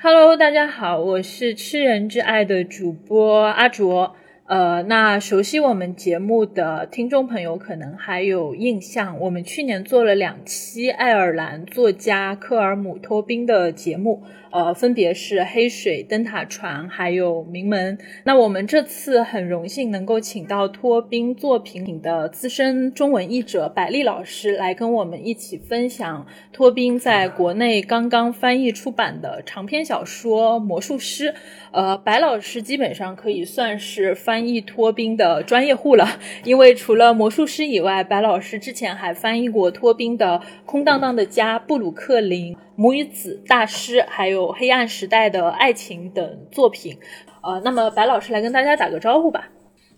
[0.00, 4.14] Hello，大家好，我是吃人之爱的主播阿卓。
[4.48, 14.22] 呃，那熟悉我们节目的听众朋友可能还有印象，我们去年做了两期爱尔兰作家科尔姆托宾的节目。
[14.50, 17.98] 呃，分别是黑水灯塔船，还有名门。
[18.24, 31.28] 那我们这次很荣幸能够请到托宾作品的资深中文译者百丽老师来跟我们一起分享托宾在国内刚刚翻译出版的长篇小说《魔术师》。
[31.70, 36.06] 呃，白老师基本上可以算是翻翻译托宾的专业户了，
[36.46, 42.54] 因为除了《魔术师》以外，白老师之前还翻译过托宾的《空荡荡的家》《布鲁克林》。
[42.76, 46.96] 母与子大师，还有黑暗时代的爱情等作品，
[47.42, 49.48] 呃，那么白老师来跟大家打个招呼吧。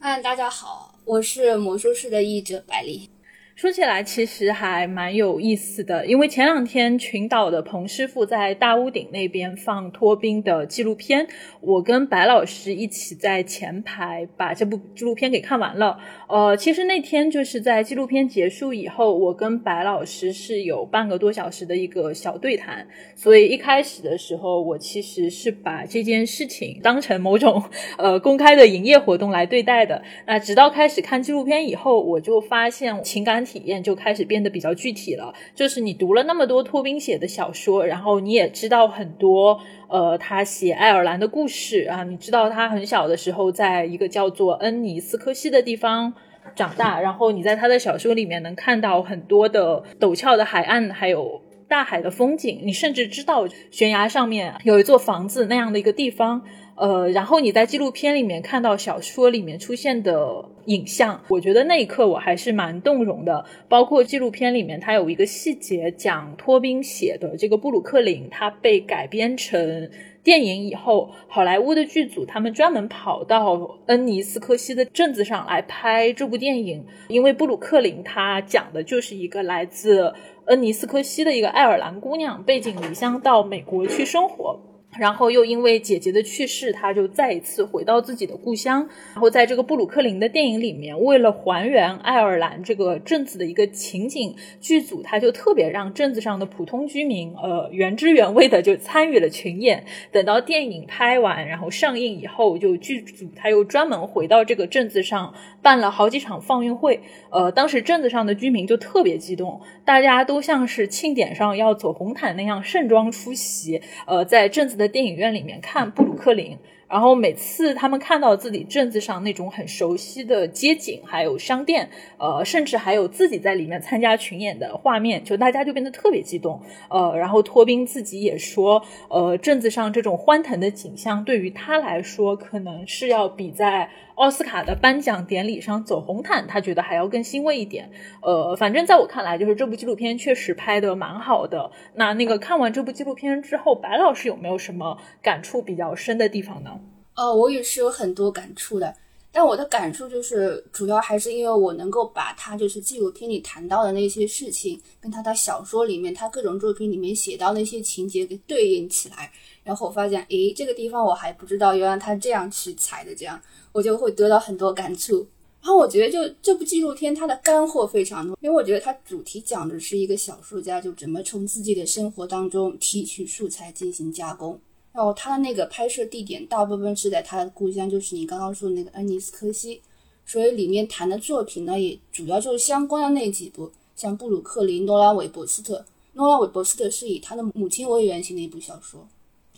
[0.00, 3.10] 嗯，大家好，我是魔术师的译者百丽。
[3.60, 11.26] 说起来其实还蛮有意思的，因为前两天群岛的彭师傅在大屋顶那边放托宾的纪录片，
[11.60, 15.98] 我跟白老师一起在前排把这部纪录片给看完了。
[16.26, 27.62] 呃，其实那天就是在纪录片结束以后，我跟白老师是有半个多小时的一个小对谈，所以一开始的时候，我其实是把这件事情当成某种
[27.98, 30.02] 呃公开的营业活动来对待的。
[30.26, 33.44] 那直到开始看纪录片以后，我就发现情感。
[33.50, 46.12] 体验就开始变得比较具体了，就是你读了那么多托宾写的小说，然后你也知道很多，呃，他写爱尔兰的故事啊，你知道他很小的时候在一个叫做恩尼斯科西的地方
[46.54, 56.42] 长大，然后你在他的小说里面能看到很多的陡峭的海岸，还有大海的风景，你甚至知道悬崖上面有一座房子那样的一个地方。
[56.80, 63.44] 呃，然后你在纪录片里面看到小说里面出现的影像，我觉得那一刻我还是蛮动容的。
[63.68, 69.90] 包括纪录片里面，它有一个细节讲托宾写的这个布鲁克林，它被改编成
[70.24, 80.14] 电影以后，好莱坞的剧组他们专门跑到恩尼斯科西的镇子上来拍这部电影，因为布鲁克林它讲的就是一个来自
[80.46, 84.58] 恩尼斯科西的一个爱尔兰姑娘，背井离乡到美国去生活。
[85.00, 88.86] 然后又因为姐姐的去世，他就再一次回到自己的故乡。
[89.14, 99.82] 然后在这个布鲁克林的电影里面，为了还原爱尔兰这个镇子的一个情景，剧组他就特别让镇子上的普通居民，呃，原汁原味的就参与了群演。
[100.12, 105.32] 等到电影拍完，然后上映以后，就剧组他又专门回到这个镇子上
[105.62, 107.00] 办了好几场放映会。
[107.30, 113.80] 呃，当时镇子上的居民就特别激动，大家都像是庆典上要走红毯那样盛装出席。
[114.06, 114.80] 呃，在镇子。
[114.80, 116.58] 的电影院里面看布鲁克林，
[116.88, 126.60] 然后每次他们看到自己镇子上那种很熟悉的街景，还有商店，呃，甚至还有自己在里面参加群演的画面，就大家就变得特别激动。
[126.90, 133.88] 呃，然后托宾自己也说，呃，镇子上这种欢腾的景象对于他来说，可能是要比在。
[134.20, 137.90] 奥斯卡的颁奖典礼上走红毯，他觉得还要更欣慰一点。
[138.20, 141.70] 呃，反正在我看来，就是这部纪录片确实拍的蛮好的。
[141.94, 146.78] 那那个看完这部纪录片之后，白老师有没有什么感触比较深的地方呢？
[147.16, 148.94] 哦，我也是有很多感触的。
[149.32, 159.30] 但我的感触就是，主要还是因为我能够把他就是纪录片里谈到的那些事情，跟他的小说里面他各种作品里面写到那些情节给对应起来。
[159.62, 163.40] 然后我发现，诶，这个地方我还不知道，原来他这样去采的，这样。
[163.72, 165.24] 我就会得到很多感触，
[165.60, 174.60] 然后我觉得就这部纪录片它的干货非常多，因为我觉得它主题讲的是一个小说家就怎么从自己的生活当中提取素材进行加工，
[174.92, 179.80] 然后他的那个拍摄地点大部分是在他的故乡，就是你刚刚说的那个恩尼斯科西，
[180.26, 185.84] 所以里面谈的作品呢也主要就是相关的那几部，像布鲁克林、诺拉韦伯斯特，
[186.14, 189.06] 诺拉韦伯斯特是以他的母亲为原型的一部小说，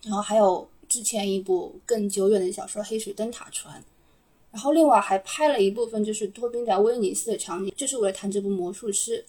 [0.03, 3.81] 然后还有之前一部更久远的小说《黑水灯塔船》。
[4.51, 9.25] 然后另外还拍了一部分，就是托宾在威尼斯的场景，就是为了谈这部魔术师。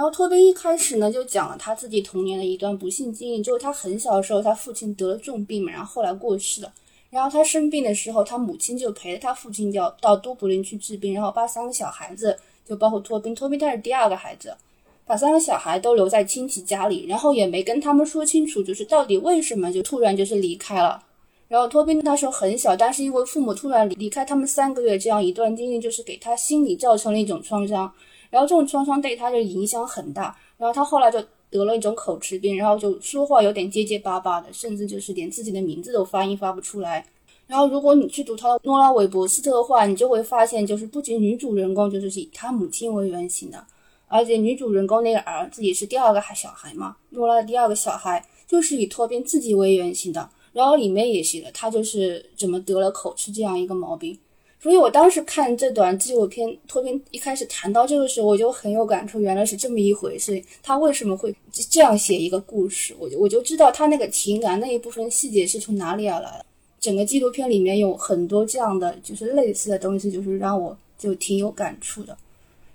[0.00, 6.72] 然后托宾一开始呢就讲了他自己童年的一段不幸经历，就是他很小的时候，他父亲得了重病嘛，然后后来过世了。
[7.10, 12.34] 然后他生病的时候，他母亲就陪着他父亲要到都柏林去治病，然后把三个小孩子，
[12.66, 14.56] 就包括托宾，托宾他是第二个孩子，
[15.04, 21.02] 把三个小孩都留在亲戚家里，然后也没跟他们说清楚，就是到底为什么就突然就是离开了。
[21.46, 27.92] 然后托宾那时候很小，但是因为父母突然离开他们三个月，这样一段经历就是给他心理造成了一种创伤，
[28.30, 30.34] 然后这种创伤对他就影响很大。
[30.56, 31.18] 然后他后来就
[31.50, 37.04] 得了一种口吃病，然后就说话有点结结巴巴的，甚至就是连自己的名字都发音发不出来。
[37.46, 43.66] 然后如果你去读他的诺拉韦伯斯特的话，你就会发现，就是不仅女主人公就是以他母亲为原型的，
[44.06, 50.30] 而且女主人公那个儿子也是第二个孩小孩嘛，诺拉的第二个小孩就是以托宾自己为原型的。
[50.52, 54.18] 然后里面也写了他就是怎么得了口吃这样一个毛病。
[54.62, 60.42] 所以我当时看这段纪录片，托宾一开始谈到这个时候，我就很有感触，原来是这么一回事。
[60.62, 61.34] 他为什么会
[61.70, 62.94] 这样写一个故事？
[62.98, 66.44] 我就我就知道他那个情感那一部分细节是从哪里而来的。
[66.78, 72.14] 整个纪录片里面有很多这样的，就是类似的东西，就是让我就挺有感触的。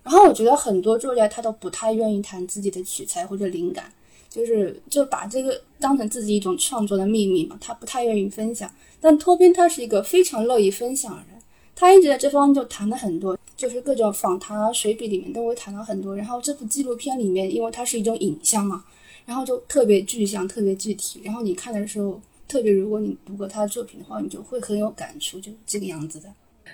[0.02, 3.92] 然后我觉得很多作家他都不太愿意谈自己的取材或者灵感，
[4.30, 8.72] 就是就把这个当成自己一种创作的秘密嘛，他不太愿意分享。
[9.00, 11.35] 但托宾他是一个非常乐意分享的人。
[11.76, 16.16] 他一直在这方面就谈了很多，就是各种访谈啊、随笔里面都会谈到很多。
[16.16, 18.86] 然后这部纪录片里面，因为它是一种影像嘛，
[19.26, 21.22] 然后就特别具象、特别具体。
[21.24, 26.30] 然后你看的时候，特别如果你读过他的作品的话，你就会很有感触，就这个样子的。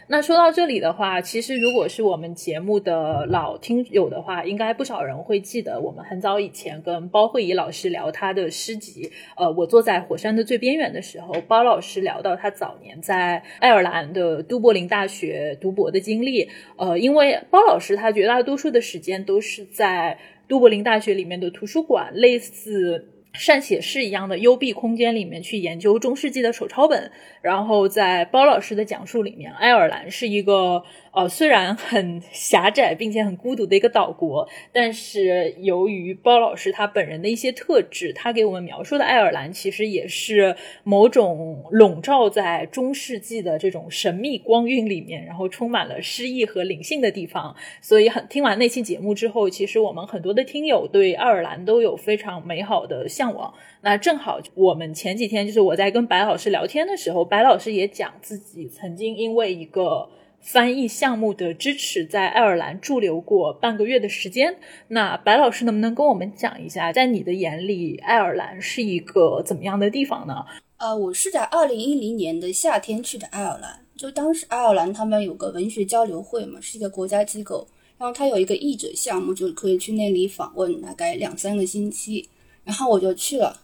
[0.07, 20.17] 那说到这里的话，其实如果是我们节目的老听友的话，应该不少人会记得，我们很早以前跟包慧怡老师聊他的诗集，呃，我坐在火山的最边缘的时候，包老师聊到他早年在爱尔兰的都柏林大学读博的经历，呃，因为包老师他绝大多数的时间都是在
[20.47, 23.10] 都柏林大学里面的图书馆，类似。
[23.33, 27.12] 善写诗一样的幽闭空间里面去研究中世纪的手抄本，
[27.42, 30.83] 然后在包老师的讲述里面，爱尔兰是一个。
[31.13, 40.55] 呃，虽然很狭窄并且很孤独的一个岛国，但是由于包老师他本人的一些特质，他给我们描述的爱尔兰其实也是
[40.85, 47.53] 某种笼罩在中世纪的这种神秘光晕里面，然后充满了诗意和灵性的地方。
[47.81, 53.53] 所以，很听完那期节目之后，其实我们很多的听友对爱尔兰都有非常美好的向往。
[53.81, 60.07] 那正好，我们前几天就是我在跟白老师聊天的时候，白老师也讲自己曾经因为一个。
[60.41, 64.57] 翻译项目的支持，在爱尔兰驻留过半个月的时间。
[64.88, 70.43] 那白老师能不能跟我们讲一下，在你的眼里，爱尔兰是一个怎么样的地方呢？
[70.77, 77.67] 呃，我是在二零一零年的夏天去的爱尔兰，就当时爱尔兰他们有个文学交流会嘛，是一个国家机构，
[77.99, 82.27] 然后他有一个译者项目，就可以去那里访问，大概两三个星期，
[82.63, 83.60] 然后我就去了。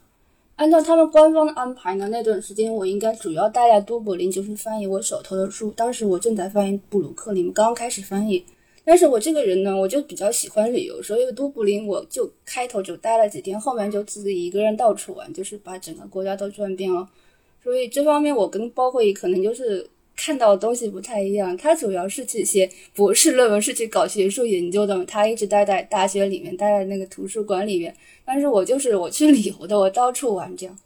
[0.57, 5.71] 按照他们官方的安排呢，那段时间我应该主要待在都柏林，就是翻译我手头的书。
[5.71, 8.43] 当时我正在翻译布鲁克林，刚开始翻译。
[8.83, 17.07] 但是我这个人呢，我就比较喜欢旅游，所以都柏林我就开头就待了几天，后面就自己一个人到处玩，就是把整个国家都转遍了。
[17.63, 19.87] 所以这方面我跟包括也可能就是
[20.17, 21.55] 看到的东西不太一样。
[21.55, 27.95] 他主要是去写博士论文，是去搞学术研究的，他一直待在大学里面，待在那个图书馆里面。
[28.25, 30.77] 但是我就是我去旅游的，我到处玩这样。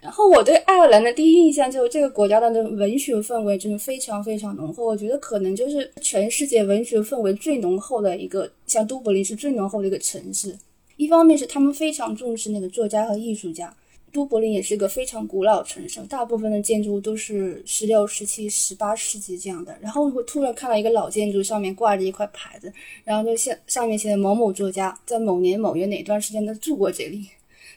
[0.00, 4.86] 然后我对爱尔兰的第一印象就是这个国家的那文学氛围真的非常非常浓厚。
[4.86, 10.56] 我觉得可能就是全世界文学氛围最浓厚的一个，像都柏林是最浓厚的一个城市。
[10.96, 13.74] 一方面是他们非常重视那个作家和艺术家。
[14.12, 19.76] 都柏林也是一个非常古老城市，大部分的建筑都是十六、十七、十八世纪这样的。
[19.80, 22.72] 然后会突然看到一个老建筑上面挂着一块牌子，
[23.04, 27.28] 然后就像上面写的某某作家在某年某月哪段时间都住过这里，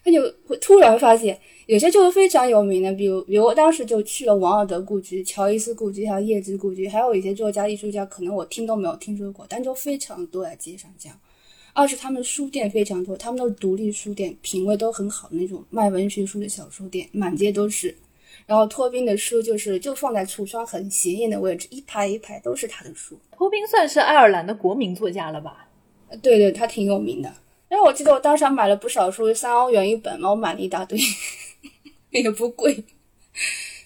[0.04, 11.18] 他就会突然发现有些就是非常有名的，比如比如我当时就去了王尔德故居、乔伊斯故居，还有叶芝故居，还有一些作家、艺术家，可能我听都没有听说过，但就非常多在街上这样。
[11.74, 17.96] 二是他们书店非常多，他们都是独立书店，品味都很好的那种卖文学书的小书店，满街都是。
[18.46, 23.18] 然后托宾的书就是就放在橱窗很显眼的位置，一排一排都是他的书。
[23.38, 25.68] 托宾算是爱尔兰的国民作家了吧？
[26.22, 27.34] 对对，他挺有名的。
[27.70, 31.00] 因为我记得我当时买了不少书，三欧元一本嘛，我买了一大堆，
[32.12, 32.84] 也不贵。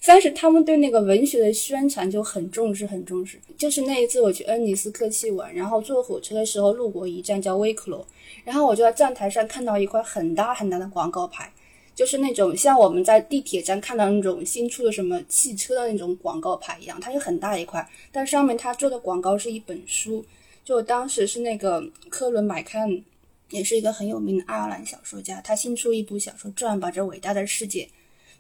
[0.08, 3.40] 但是他们对那个文学的宣传就很重视，很重视。
[3.58, 8.06] 就是那一次我去恩尼斯客气玩，然后坐火车的时候路过一站叫威克罗，
[8.44, 11.52] 然后我就在站台上看到一块很大很大的广告牌，
[11.96, 20.24] 就是那种像我们在地铁站看到那种新出的什么汽车的那种广告牌一样，它就很大一块，但上面他做的广告是一本书，
[20.64, 23.02] 就当时是那个科伦麦坎，
[23.50, 27.84] 也是一个很有名的爱尔兰小说家，他新出一部小说《转吧这伟大的世界》。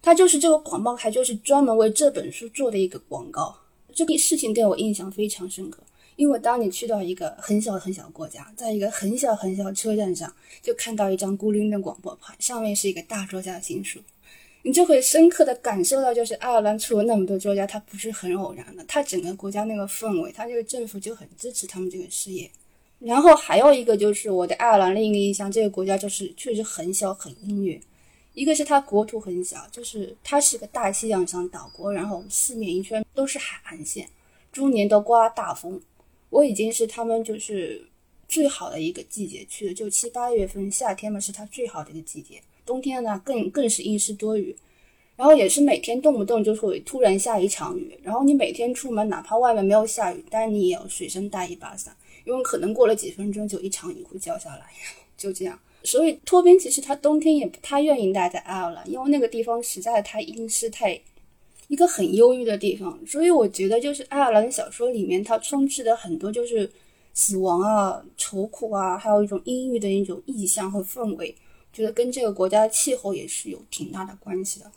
[0.05, 3.57] 它就是这个广告牌，就是专门为这本书做的一个广告。
[3.91, 5.81] 这个事情对我印象非常深刻，
[6.15, 10.31] 因为当你去到一个很小很小国家，在一个很小很小车站上，
[10.62, 14.00] 就看到一张孤零的广播牌，上面是一个大作家的新书，
[14.62, 22.51] 你就会深刻的感受到，就是爱尔兰出了那么多作家，他不是很偶然的，他整个国家那个氛围，他这个政府就很支持他们这个事业。
[23.00, 27.81] 然后还有一个就是我对爱尔兰另一个印象，这个国家就是确实很小很音乐。
[28.36, 34.08] 一个是它国土很小，就是它是个大西洋上岛国，然后四面一圈都是海岸线，
[34.51, 35.82] 终年都刮大风。
[36.30, 37.84] 我已经是他们就是
[38.27, 42.39] 最好的一个季节去的，就七八月份夏天嘛，是它最好的一个季节。
[42.65, 44.56] 冬天呢更更是阴湿多雨。
[45.18, 54.65] 然后也是每天动不动就会突然下一场雨，然后你每天出门，哪怕外面没有下雨，但你也要随身带一把伞，因为可能过了几分钟就一场雨会浇下来，
[55.15, 55.58] 就这样。
[55.86, 61.00] 所以托宾其实他冬天也不太愿意待在爱尔兰，因为那个地方实在太阴湿，太
[61.68, 63.00] 一个很忧郁的地方。
[63.06, 66.70] 所以我觉得就是爱尔兰小说里面它充斥的很多就是
[67.13, 71.34] 死亡啊、愁苦啊，还有一种阴郁的一种意象和氛围，
[71.72, 74.72] 觉得跟这个国家的气候也是有挺大的关系的。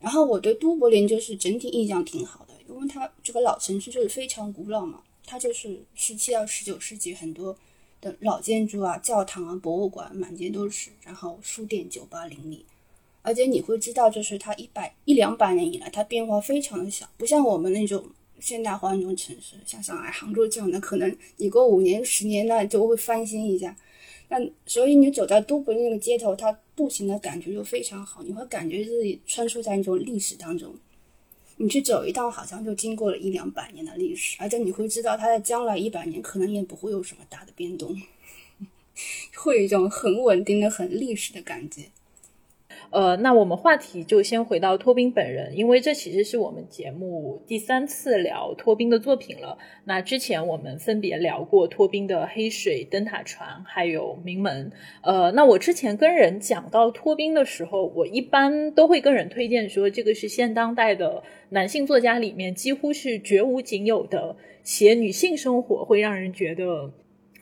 [0.00, 7.56] 然后我对都柏林就是整体印象挺好的，因为它这个老城区就是非常古老嘛，它就是十七到十九世纪很多
[8.00, 12.64] 的老建筑啊、教堂啊、博物馆满街都是，然后书店、酒吧林立，
[13.22, 18.04] 而且你会知道，就是它一百一两百年以来，它变化非常的小，不像我们那种
[18.38, 23.76] 现代化那种城市，像上海、杭州这样的，可能你过五年、十年呢就会翻新一下。
[24.28, 30.74] 那所以你走在都柏林那个街头，它步行的感觉就非常好，你会感觉自己穿梭在那种历史当中。
[31.58, 38.00] 你去走一趟，好像就经过了一两百年的历史，而且你会知道它在将来一百年可能也不会有什么大的变动，
[39.36, 41.82] 会有一种很稳定的、很历史的感觉。
[42.90, 49.58] 呃，那我们话题就先回到托宾本人，因为这其实是我们节目第三次聊托宾的作品了。
[49.84, 54.70] 那之前我们分别聊过托宾的《黑水灯塔船》还有《名门》。
[55.02, 66.90] 呃，那我之前跟人讲到托宾的时候，我一般都会跟人推荐说，这个是现当代的男性作家里面几乎是绝无仅有的写女性生活会让人觉得。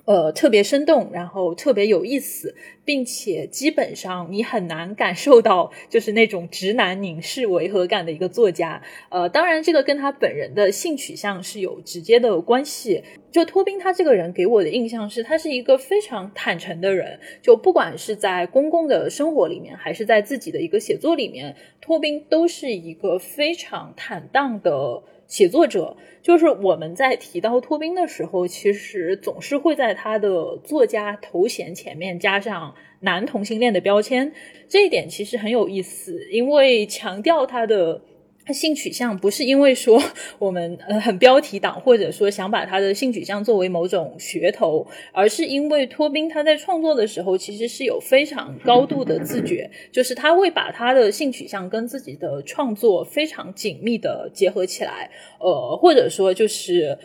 [0.07, 8.81] 呃，特别生动，然后特别有意思，并且基本上你很难感受到就是那种直男凝视违和感的一个作家。
[9.11, 13.03] 呃，当然这个跟他本人的性取向是有直接的关系。
[13.33, 17.19] 就托宾他这个人给我的印象是，他是一个非常坦诚的人。
[17.43, 25.03] 就不管是在公共的生活里面，还是在自己的一个写作里面，托宾都是一个非常坦荡的。
[25.27, 34.33] 写作者就是我们在提到托宾的时候，其实总是会在他的作家头衔前面加上男同性恋的标签，
[34.69, 38.03] 这一点其实很有意思，因为强调他的。
[38.47, 40.01] 他性取向不是因为说
[40.39, 55.11] 我们呃很标题党，或者说想把他的性取向作为某种噱头，而是因为托宾他在创作的时候其实是有非常高度的自觉，就是他会把他的性取向跟自己的创作非常紧密的结合起来，
[55.41, 56.97] 呃，或者说就是。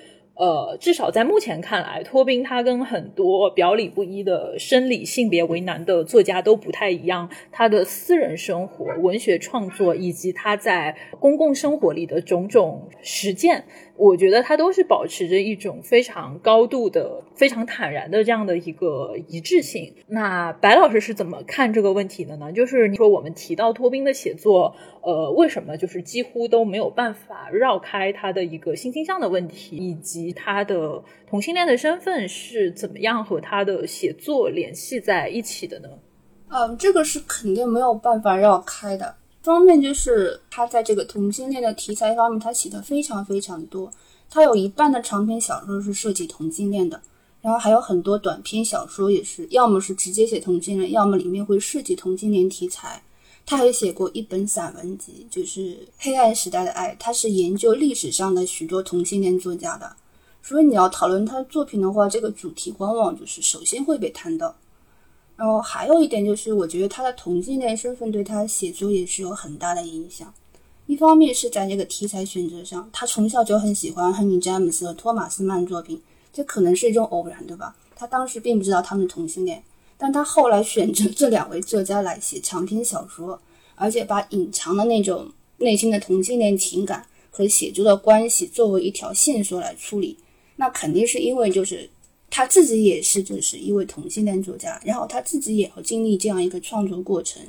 [0.42, 7.30] 呃，至少在目前看来，托宾他跟很多表里不一的生理性别为难的作家都不太一样。
[7.52, 13.66] 他的私人生活、文学创作以及他在公共生活里的种种实践。
[14.02, 19.94] 我觉得他都是保持着一种非常高度的、非常坦然的这样的一个一致性。
[20.08, 22.52] 那白老师是怎么看这个问题的呢？
[22.52, 35.90] 就是你说我们提到托宾的写作，呃，为什么就是几乎都没有办法绕开他的一个性倾向的问题，以及他的同性恋的身份是怎么样和他的写作联系在一起的呢？
[36.50, 39.18] 嗯，这个是肯定没有办法绕开的。
[39.44, 43.92] 方面就是他在这个同性恋的题材方面，他写的非常非常多。
[44.30, 47.02] 他有一半的长篇小说是涉及同性恋的，
[47.42, 53.02] 然后还有很多短篇小说也是，要么是直接写同性恋，要么里面会涉及同性恋题材。
[53.44, 59.92] 他还写过一本散文集，就是《黑暗时代的爱》，他是研究历史上的许多同性恋作家的。
[60.44, 64.56] 所以你要讨论他的作品的话，这个主题往往就是首先会被谈到。
[65.42, 70.32] 然后还有一点就是，我觉得他的同性恋身份对他写作也是有很大的影响。
[70.86, 76.00] 一方面是在这个题材选择上，他从小就很喜欢亨利·詹姆斯和托马斯曼作品，
[76.32, 77.76] 这可能是一种偶然，对吧？
[77.96, 79.64] 他当时并不知道他们同性恋，
[79.98, 83.42] 但他后来选择这两位作家来写长篇小说，
[83.74, 90.16] 而且把隐藏的那种内心的同性恋情感和写作的关系作为一条线索来处理，
[90.58, 91.90] 那肯定是因为就是。
[92.32, 97.44] 他自己也是，就是一位同性恋作家，然后他自己也要经历这样一个创作过程，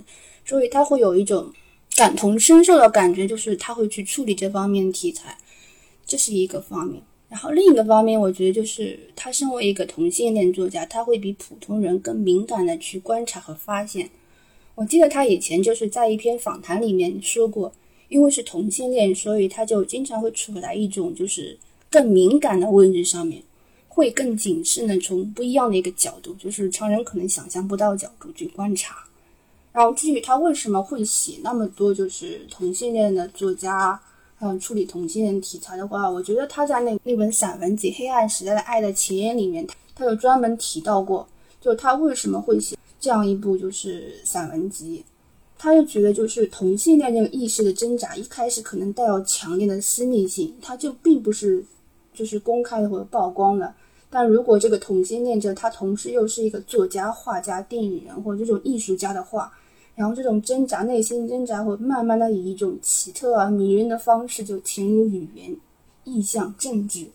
[0.45, 1.51] 所以他会有一种
[1.97, 5.39] 感同身受的感觉，就是他会去处理这方面的题材，
[6.05, 7.01] 这是一个方面。
[7.29, 14.11] 然后另一个方面，我觉得就是他身为一个同性恋作家，他会比普通人更敏感的去观察和发现。
[14.75, 17.73] 我记得他以前就是在一篇访谈里面说过，
[18.09, 21.57] 因为是同性恋，所以他就经常会处在一种就是
[21.89, 23.43] 更敏感的位置上面。
[23.95, 28.97] 会更谨慎的从不一样的一个角度，就是常人可能想象不到角度去观察。
[29.71, 34.01] 然后至于他为什么会写那么多就是同性恋的作家，
[34.41, 41.29] 嗯，处理同性恋题材的话，我觉得他在那那本散文集《黑暗时代的爱的前言》里面，他有专门提到过，
[41.61, 45.05] 就他为什么会写这样一部就是散文集。
[45.59, 51.65] 他就觉得就是同性恋这个意识的挣扎，一开始可能带有强烈的私密性，他就并不是
[52.13, 53.73] 就是公开的或者曝光的。
[54.15, 59.51] 但如果这个同性恋者他同时又是一个作家、画家、电影人或者这种艺术家的话，
[59.95, 65.57] 然后这种挣扎、内心挣扎会慢慢的以一种奇特而迷人的方式就潜入语言、
[66.05, 67.07] 意象、政治。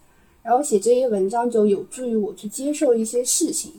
[0.41, 3.73] 然后写这些文章就有助于我去接受一些事情，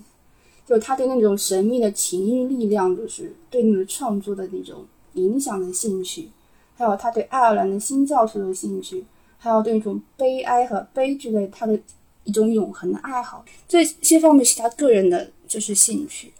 [0.67, 4.85] 就他对那种神秘的情欲力量，就是对那个创作的那种
[5.15, 6.29] 影响的兴趣，
[6.77, 9.05] 还有他对爱尔兰的新教徒的兴趣，
[9.39, 11.79] 还有对那种悲哀和悲剧的他的
[12.29, 16.31] 一种永恒的爱好，这些方面是他个人的就是兴趣。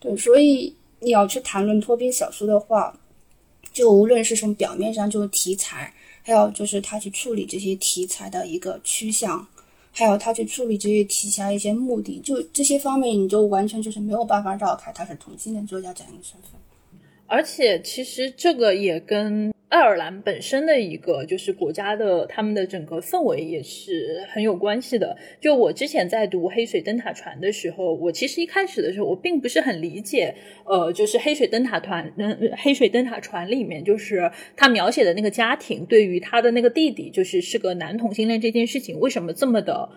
[0.00, 2.98] 对，所以你要去谈论托宾小说的话，
[3.74, 9.46] 就无论是从表面上就是题材，还有就是他去处理这些题材的一个趋向。
[9.96, 16.50] 还有他去处理这些题材一些目的，就这些方面，你就完全就是没有办法绕开他是同性恋作家这样一个身份。
[17.26, 19.53] 而且，其实这个也跟。
[19.74, 25.16] 爱尔兰本身的一个就是国家的，他们的整个氛围也是很有关系的。
[25.40, 30.32] 就我之前在读《黑水灯塔船》的时候，我其实一开始的时候我并不是很理解，
[30.64, 39.88] 呃，就是《黑水灯塔团》嗯，《黑水灯塔船》里面就是他描写的那个家庭对于他的那个弟弟就是是个男同性恋这件事情为什么这么的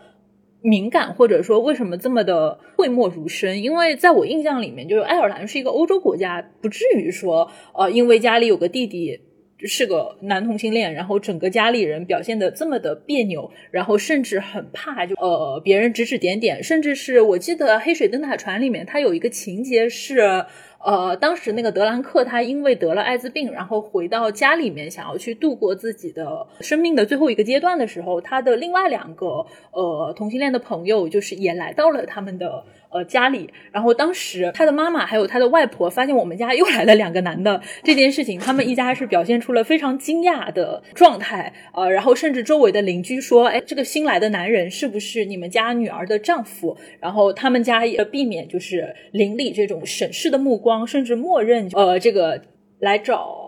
[0.63, 3.62] 敏感，或者说为什么这么的讳莫如深？
[3.62, 9.22] 因为在我印象里面，就是爱尔兰是一个欧洲国家，不至于说呃，因为家里有个弟弟。
[9.59, 20.45] 是个男同性恋，然后整个家里人表现的这么的别扭，然后甚至很怕就呃别人指指点点，甚至是我记得《黑水灯塔船》里面，它有一个情节是，
[20.85, 32.63] 呃，当时那个德兰克他因为得了艾滋病，然后回到家里面想要去度过自己的生命的最后一个阶段的时候，他的另外两个呃同性恋的朋友就是也来到了他们的。
[32.89, 46.78] 呃，家里，然后当时他的妈妈还有他的外婆发现我们家又来了两个男的这件事情，他们一家是表现出了非常惊讶的状态，呃，然后甚至周围的邻居说，哎，这个新来的男人是不是你们家女儿的丈夫？
[47.00, 52.41] 然后他们家也避免就是邻里这种审视的目光，甚至默认呃这个
[52.80, 53.46] 来找。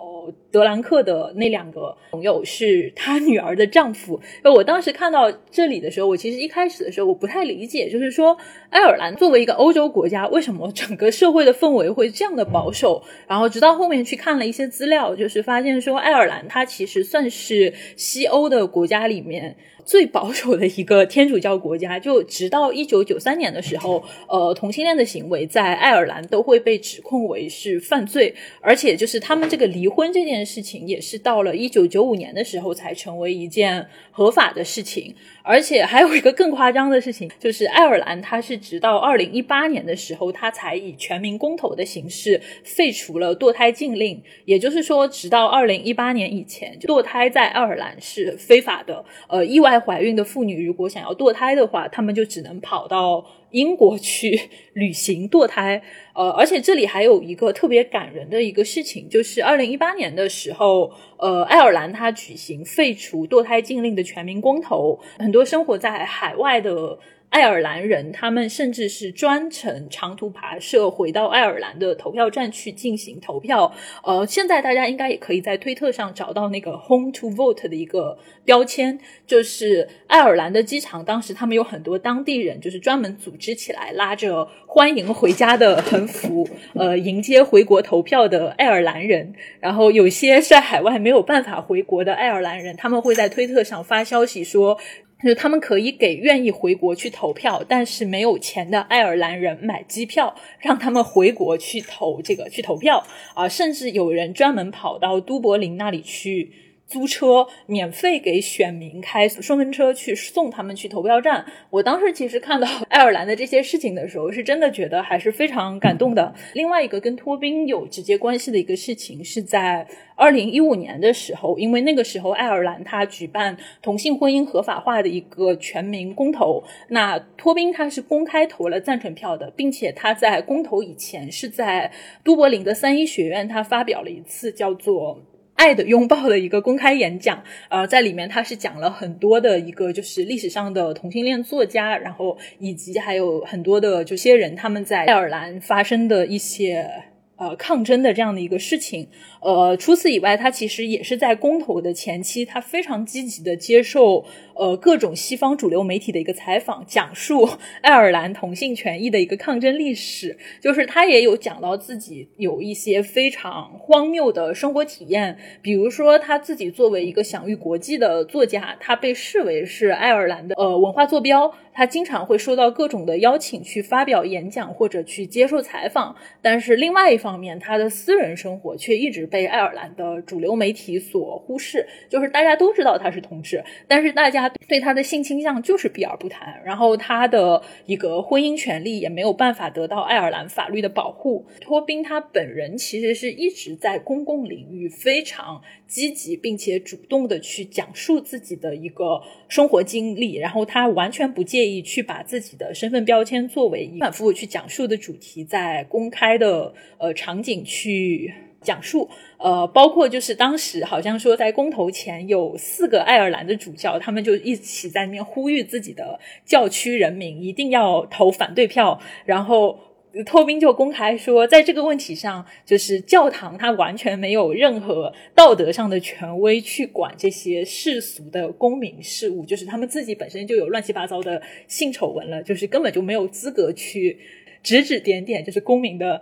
[0.52, 4.20] 德兰克的那两个朋友是他女儿的丈夫。
[4.44, 8.38] 那我当时看到这里的时候，我其实一开始的时候我不太理解，就是说
[8.70, 13.04] 爱尔兰作为一个欧洲国家，为什么整个社会的氛围会这样的保守？
[13.28, 19.56] 然后直到后面去看了一些资料，就是发现说爱尔兰它其实算是西欧的国家里面。
[19.90, 33.84] 最保守的一个天主教国家，就直到一九九三年的时候，呃，同性恋的行为在爱尔兰都会被指控为是犯罪，而且就是他们这个离婚这件事情，也是到了一九九五年的时候才成为一件
[34.20, 35.16] 合法的事情。
[35.42, 49.04] 而且还有一个更夸张的事情，就是爱尔兰它是直到二零一八年的时候，它才以全民公投的形式废除了堕胎禁令，也就是说，直到二零一八年以前，堕胎在爱尔兰是非法的。
[49.28, 55.82] 呃，意外怀孕的妇女如果想要堕胎的话，她们就只能跑到英国去旅行堕胎。
[56.14, 67.00] 呃，而且这里还有一个特别感人的一个事情，就是二零一八年的时候，呃，爱尔兰它举行废除堕胎禁令的全民公投，很多生活在海外的。
[67.30, 73.72] 爱尔兰人，他们甚至是专程长途跋涉回到爱尔兰的投票站去进行投票。
[74.04, 89.34] 呃，现在大家应该也可以在推特上找到那个 “home to vote” 的一个标签，就是爱尔兰的机场，当时他们有很多当地人，就是专门组织起来，拉着欢迎回家的横幅，呃，迎接回国投票的爱尔兰人。
[89.60, 94.80] 然后有些在海外没有办法回国的爱尔兰人，他们会在推特上发消息说。
[95.22, 103.06] 就是他们可以给愿意回国去投票，但是没有钱的爱尔兰人买机票，让他们回国去投这个去投票
[103.36, 103.48] 啊！
[103.50, 106.54] 甚至有人专门跑到都柏林那里去。
[106.90, 111.46] 租车免费给选民开顺风车去送他们去投票站。
[111.70, 116.34] 我当时其实看到爱尔兰的这些事情的时候，是真的觉得还是非常感动的。
[116.54, 131.92] 另外一个跟托宾有直接关系的一个事情，是在二零一五年的时候，因为那个时候爱尔兰他举办同性婚姻合法化的一个全民公投，那托宾他是公开投了赞成票的，并且他在公投以前是在
[132.24, 135.20] 都柏林的三一学院，他发表了一次叫做。
[135.60, 146.90] 爱的拥抱的一个公开演讲，呃，在里面他是讲了很多的一个就是历史上的同性恋作家，然后以及还有很多的这些人他们在爱尔兰发生的一些
[147.36, 149.06] 呃，抗争的这样的一个事情，
[149.42, 157.50] 呃，除此以外，他其实也是在公投的前期，他非常积极的接受呃各种西方主流媒体的一个采访，讲述
[157.82, 160.38] 爱尔兰同性权益的一个抗争历史。
[160.60, 171.54] 就是他也有讲到自己有一些非常荒谬的生活体验，比如说他自己作为一个享誉国际的作家，他被视为是爱尔兰的呃文化坐标。
[171.72, 181.88] 他经常会收到各种的邀请去发表演讲或者去接受采访，但是另外一方面，他的私人生活却一直被爱尔兰的主流媒体所忽视。
[182.10, 186.62] 就是大家都知道他是同志，但是大家对他的性倾向就是避而不谈。
[186.66, 191.46] 然后他的一个婚姻权利也没有办法得到爱尔兰法律的保护。
[191.62, 201.80] 托宾他本人其实是一直在公共领域非常积极并且主动的去讲述自己的一个生活经历，然后他完全不介意。
[201.82, 219.80] 去把自己的身份标签作为反复去讲述的主题，在公开的呃场景去讲述，呃，包括就是当时好像说在公投前有四个爱尔兰的主教，他们就一起在那边呼吁自己的教区人民一定要投反对票，然后。
[220.26, 234.18] 托宾就公开说，在这个问题上，就是教堂他完全没有任何道德上的权威去管这些世俗的公民事务，就是他们自己本身就有乱七八糟的性丑闻了，就是根本就没有资格去
[234.64, 236.20] 指指点点，就是公民的。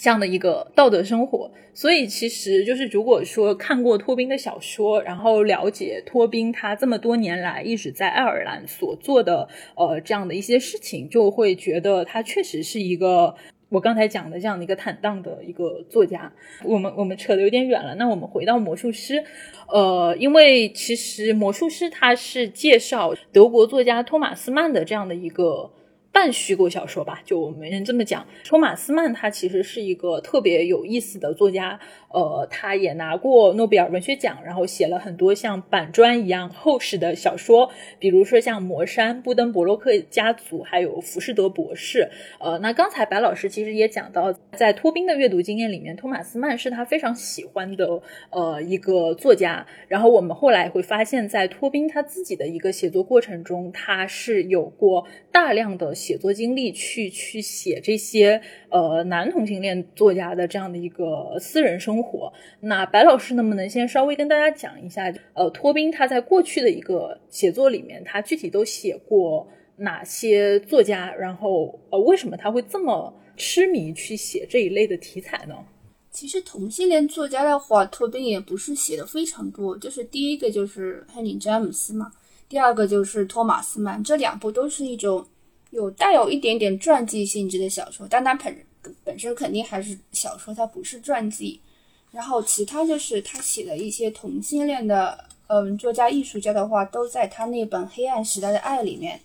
[0.00, 13.34] 这样的一个道德生活，所以其实就是如果说看过托宾的小说，然后了解托宾他这么多年来一直在爱尔兰所做的呃这样的一些事情，就会觉得他确实是一个
[13.70, 16.32] 我刚才讲的这样的一个坦荡的一个作家。
[16.62, 19.24] 我们我们扯得有点远了，那我们回到魔术师，
[19.66, 25.72] 呃，因为其实魔术师他是介绍德国作家托马斯曼的这样的一个。
[26.18, 28.26] 半虚构小说吧，就没人这么讲。
[28.44, 31.78] 托马斯曼他其实是一个特别有意思的作家。
[32.10, 42.08] 呃，他也拿过诺贝尔文学奖，然后写了很多像板砖一样厚实的小说，比如说像《魔山》《布登伯洛克家族》，还有《浮士德博士》。
[42.44, 48.00] 呃，那刚才白老师其实也讲到，在托宾的阅读经验里面，托马斯曼是他非常喜欢的
[48.30, 49.66] 呃一个作家。
[49.86, 58.40] 然后我们后来会发现，在托宾他自己的一个写作过程中，他是有过大量的写作经历去去写这些
[58.70, 61.98] 呃男同性恋作家的这样的一个私人生。
[62.02, 65.12] 活，那白老师能不能先稍微跟大家讲一下？
[65.34, 71.12] 呃，托宾他在过去的一个写作里面，他具体都写过哪些作家？
[71.14, 75.54] 然后，呃，为什么他会这么痴迷去写这一类的题材呢？
[76.10, 82.12] 其实同性恋作家的话，托宾也不是写的非常多，就是第一个就是亨利詹姆斯嘛，
[82.48, 85.26] 第二个就是托马斯曼，这两部都是一种
[85.70, 88.66] 有带有一点点传记性质的小说，但它本
[89.04, 91.60] 本身肯定还是小说，它不是传记。
[92.10, 99.20] 然后其他就是他写的一些同性恋的，嗯，作家、艺术家的话，都在他那本《黑暗时代的爱》里面。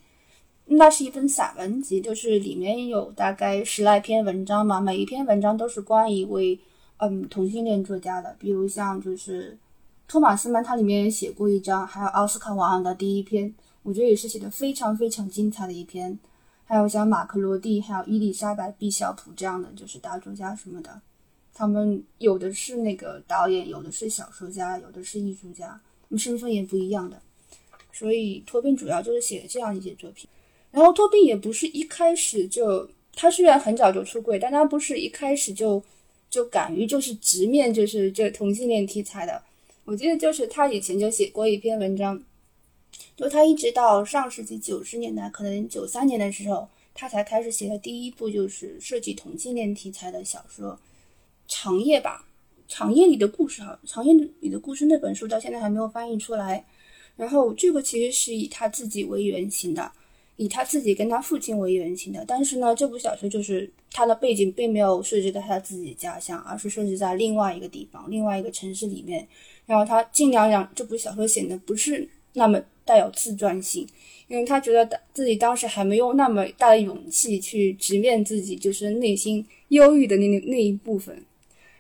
[0.66, 6.60] 那是一本散文集，就是里面有大概十来篇文章嘛，每一篇文章都是关于一位，
[6.98, 8.36] 嗯，同性恋作家的。
[8.38, 9.58] 比如像就是
[10.08, 13.54] 托马斯曼，他里面写过一章，还有奥斯卡·王的第一篇，
[13.84, 16.18] 我觉得也是写的非常非常精彩的一篇。
[16.74, 21.00] 还有像马克·罗蒂，还有伊丽莎白·毕肖普这样的就是大作家什么的。
[21.54, 27.22] 他们有的是那个导演，有的是小说家，有的是艺术家，他们身份也不一样的。
[27.92, 30.28] 所以托宾主要就是写这样一些作品。
[30.72, 35.84] 然后托宾也不是一开始就，他虽然很早就出柜，但他不是一开始就
[36.28, 39.40] 就敢于就是直面就是这同性恋题材的。
[39.86, 42.20] 我记得就是他以前就写过一篇文章，
[43.16, 50.80] 就他一直到上世纪九十年代，可能九三年的时候，他才开始写的第一部就是涉及同性恋题材的小说。
[51.48, 52.26] 长夜吧，
[52.68, 56.66] 长夜里的故事哈，长夜里的故事那本书到现在还没有翻译出来。
[57.16, 59.92] 然后这个其实是以他自己为原型的，
[60.38, 62.26] 以他自己跟他父亲为原型的。
[62.28, 69.28] 但是呢，这部小说就是他的背景并没有设置在他自己家乡，而是设置在另外一个地方、另外一个城市里面。
[69.68, 73.88] 然后他尽量让这部小说显得不是那么带有自传性，
[74.28, 81.24] 因为他觉得自己当时还没有那么大的勇气去直面自己就是内心忧郁的那那那一部分。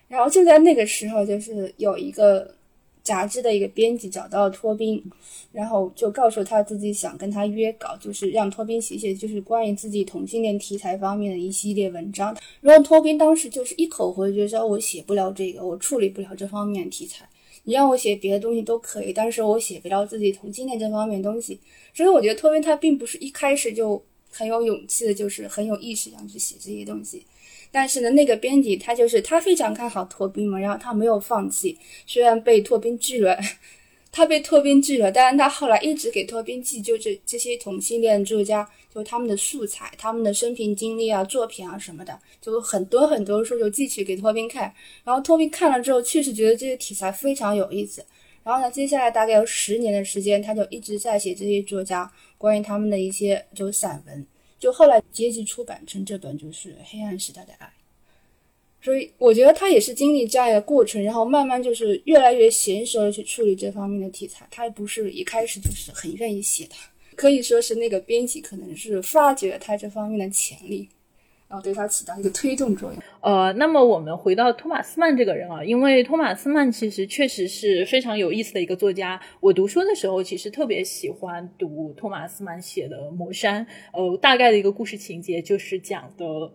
[0.07, 2.53] 然后就在那个时候，就是有一个
[3.01, 5.03] 杂志的一个编辑找到了托宾，
[5.51, 12.35] 然后就告诉他自己想跟他约稿，就是让托宾写写就是关于自己同性恋题材方面的一系列文章。
[12.61, 17.27] 然后托宾当时就是一口回绝说：“我写不了这个，我处理不了这方面题材。
[17.63, 21.59] 你让我写别的东西都可以，但是我写不了自己同性恋这方面东西。”
[21.93, 27.25] 所以我觉得托宾他并不是一开始就很有勇气的，就是很有意识想去写这些东西。
[27.71, 33.37] 但是呢，那个编辑他就是他非常看好托宾嘛，然后他没有放弃，虽然被托宾拒了，
[34.13, 44.71] 他被托宾拒了，但是他后来一直给托宾寄就这这些同性恋作家就他们的素材、他们的生平经历啊、作品啊什么的，就很多很多书就寄去给托宾看，
[45.03, 48.05] 然后托宾看了之后确实觉得这些题材非常有意思，
[48.43, 54.23] 然后呢，接下来大概有十年的时间，他就一直在写这些作家关于他们的一些就散文。
[54.59, 57.65] 就后来结集出版成这本就是《黑暗时代的爱》，
[58.83, 64.45] 所以我觉得他也是经历这样一个过程，然后慢慢就是越来越娴熟的去处理这方面的题材。
[64.51, 66.75] 他不是一开始就是很愿意写的，
[67.15, 70.89] 可以说是那个编辑可能是发掘了他这方面的潜力。
[71.47, 72.99] 然后对他起到一个推动作用。
[73.21, 79.21] 呃，那么我们回到托马斯曼这个人啊，因为托马斯曼其实确实是非常有意思的一个作家。
[79.39, 83.63] 我读书的时候其实特别喜欢读托马斯曼写的《魔山》。
[83.93, 86.51] 呃，大概的一个故事情节就是讲的。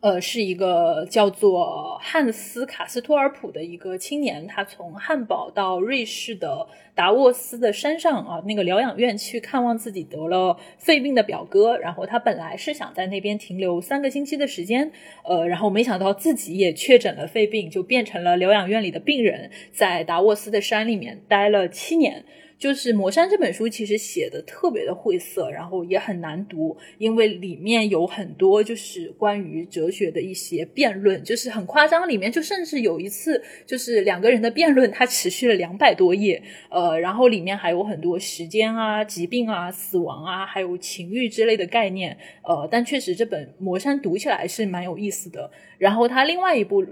[0.00, 11.76] 呃，是一个叫做汉斯卡斯托尔普的一个青年，他从汉堡到瑞士的达沃斯的山上啊，那个疗养院去看望自己得了肺病的表哥。
[11.76, 14.92] 然后他本来是想在那边停留三个星期的时间，
[15.24, 22.24] 呃，然后没想到自己也确诊了肺病，就变成了疗养院里的病人，在达沃斯的山里面待了七年。
[22.58, 32.08] 就是《魔山》这本书，其实写的特别的晦涩，然后也很难读，因为里面有很多就是关于哲学的一些辩论，就是很夸张。
[32.08, 45.48] 里面就甚至有一次，就是两个人的辩论，它持续了两百多页，呃，然后里面还有很多时间啊、疾病啊、死亡啊，还有情欲之类的概念，呃，但确实这本《魔山》读起来是蛮有意思的。
[45.78, 46.84] 然后他另外一部，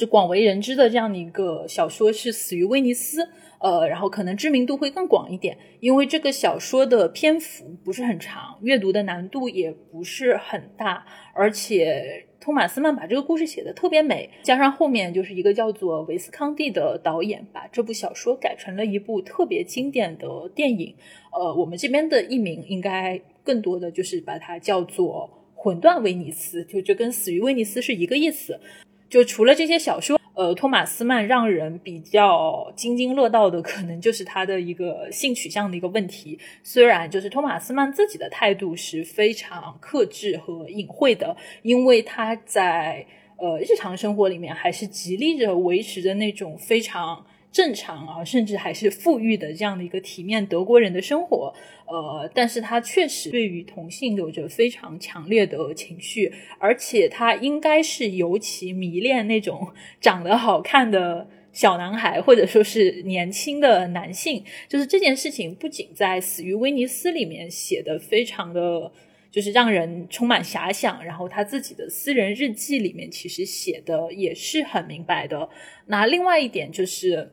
[0.00, 3.22] 就广为人知的这样的一个小说是《死于威尼斯》。
[3.58, 20.94] 呃，然后可能知名度会更广一点，因为这个小说的篇幅不是很长，阅读的难度也不是很大，而且托马斯曼把这个故事写的特别美，加上后面就是一个叫做维斯康蒂的导演把这部小说改成了一部特别经典的电影。
[21.32, 28.60] 呃，我们这边的译名应该更多的就是把它叫做《魂断威尼斯》，就就跟死于威尼斯是一个意思。
[29.08, 30.20] 就除了这些小说。
[30.36, 36.38] 呃，托马斯曼让人比较津津乐道的，可能就是他的一个性取向的一个问题。
[36.62, 43.06] 虽然就是托马斯曼自己的态度是非常克制和隐晦的，因为他在
[43.38, 47.24] 呃日常生活里面还是极力着维持着那种非常。
[47.56, 51.54] 正常啊，甚至还是富裕的这样的一个体面德国人的生活，
[51.86, 64.44] 呃，但是他确实对于同性有着非常强烈的情绪，而且他应该是尤其迷恋那种长得好看的小男孩，或者说是年轻的男性。
[64.68, 68.92] 就是这件事情不仅在《死于威尼斯》里面写的非常的，
[69.30, 75.48] 就是让人充满遐想，然后他自己的私人日记里面其实写的也是很明白的。
[75.86, 77.32] 那另外一点就是。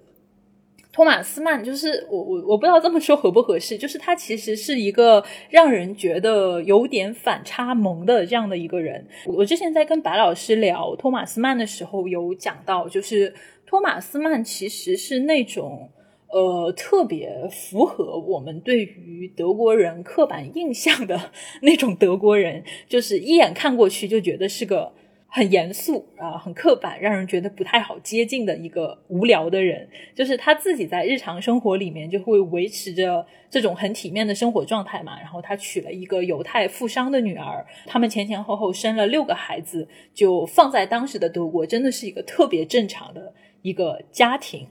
[0.93, 9.03] 托马斯曼就是我我我不知道这么说合不合适，就是他其实是一个让人觉得有点反差萌的这样的一个人。
[9.25, 13.34] 我之前在跟白老师聊托马斯曼的时候，有讲到，就是
[13.65, 15.89] 托马斯曼其实是那种
[16.29, 21.32] 呃特别符合我们对于德国人刻板印象的
[21.63, 24.93] 那种德国人，就是一眼看过去就觉得是个。
[25.35, 35.19] 很严肃啊，很刻板，让人觉得不太好接近的一个无聊的人，就是他自己在日常生活里面就会维持着这种很体面的生活状态嘛。
[35.19, 44.67] 然后他娶了一个犹太富商的女儿，他们前前后后生了六个孩子，就放在当时的德国，真的是一个特别正常的一个家庭。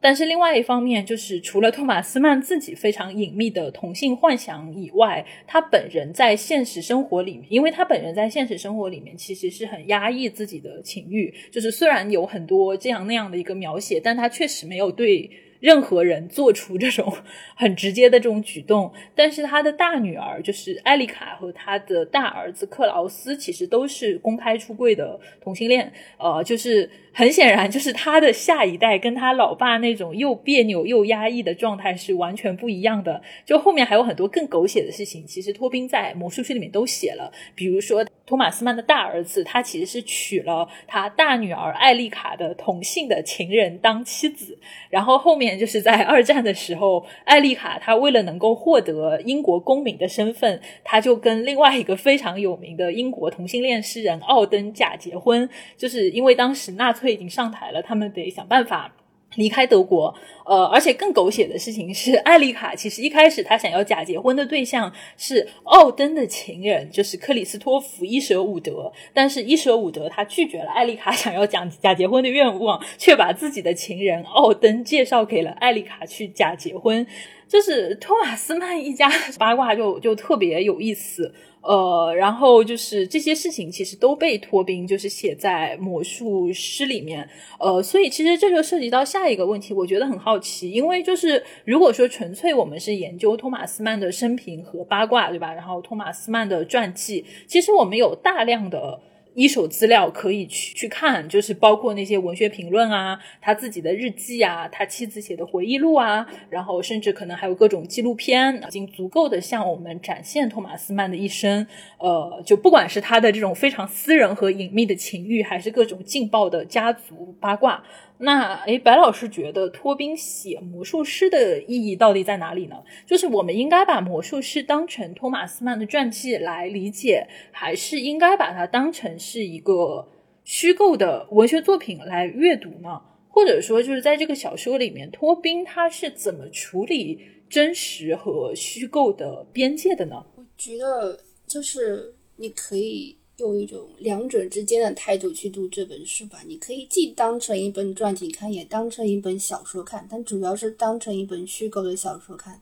[0.00, 15.30] 但是另外一方面，就是除了托马斯曼自己非常隐秘的同性幻想以外，他本人在现实生活里面，因为他本人在现实生活里面其实是很压抑自己的情欲，就是虽然有很多这样那样的一个描写，但他确实没有对。
[15.60, 17.12] 任何人做出这种
[17.54, 25.92] 很直接的这种举动，但是他的大女儿就是艾丽卡和他的大儿子克劳斯，其实都是公开出柜的同性恋。
[26.18, 33.22] 呃，就是很显然，就是他的下一代跟他老爸那种又别扭又压抑的状态是完全不一样的。
[33.44, 44.56] 就后面还有很多更狗血的事情，其实托宾在魔术师里面都写了，比如说托马斯曼的大儿子，他其实是娶了他大女儿艾丽卡的同性的情人当妻子，
[44.88, 45.50] 然后后面。
[45.58, 55.48] 就是在二战的时候，艾丽卡她为了能够获得英国公民的身份，她就跟另外一个非常有名的英国同性恋诗人奥登假结婚。
[55.76, 58.94] 就是因为当时纳粹已经上台了，他们得想办法
[59.36, 60.14] 离开德国，
[60.44, 77.06] 呃，而且更狗血的事情是，艾丽卡其实一开始她想要假结婚的对象是奥登的情人，就是克里斯托弗伊舍伍德，但是伊舍伍德他拒绝了艾丽卡想要假假结婚的愿望，却把自己的情人奥登介绍给了艾丽卡去假结婚，
[77.46, 81.32] 就是托马斯曼一家八卦就就特别有意思。
[81.62, 95.52] 呃，然后就是这些事情其实都被托宾就是写在魔术师里面，呃，所以其实这就涉及到下一个问题，我觉得很好奇，因为就是如果说纯粹我们是研究托马斯曼的生平和八卦，对吧？
[95.52, 99.00] 然后托马斯曼的传记，其实我们有大量的。
[99.34, 111.66] 一手资料可以去去看，就是包括那些文学评论啊，他自己的日记啊，他妻子写的回忆录啊，然后甚至可能还有各种纪录片，已经足够的向我们展现托马斯曼的一生。
[111.98, 117.84] 呃，就不管是他的这种非常私人和隐秘的情欲，还是各种劲爆的家族八卦。
[118.22, 122.76] 那诶，白老师觉得托宾写魔术师的意义到底在哪里呢？
[123.06, 130.06] 就是我们应该把魔术师当成托马斯曼的传记来理解，还是应该把它当成是一个
[130.44, 133.00] 虚构的文学作品来阅读呢？
[133.30, 140.26] 或者说，就是在这个小说里面，托宾他是怎么处理真实和虚构的边界的呢？
[140.36, 143.16] 我觉得，就是你可以。
[143.40, 146.40] 用一种两者之间的态度去读这本书吧。
[146.46, 152.60] 你可以既当成一本传记看，也当成一本小说看，但主要是当成一本虚构的小说看。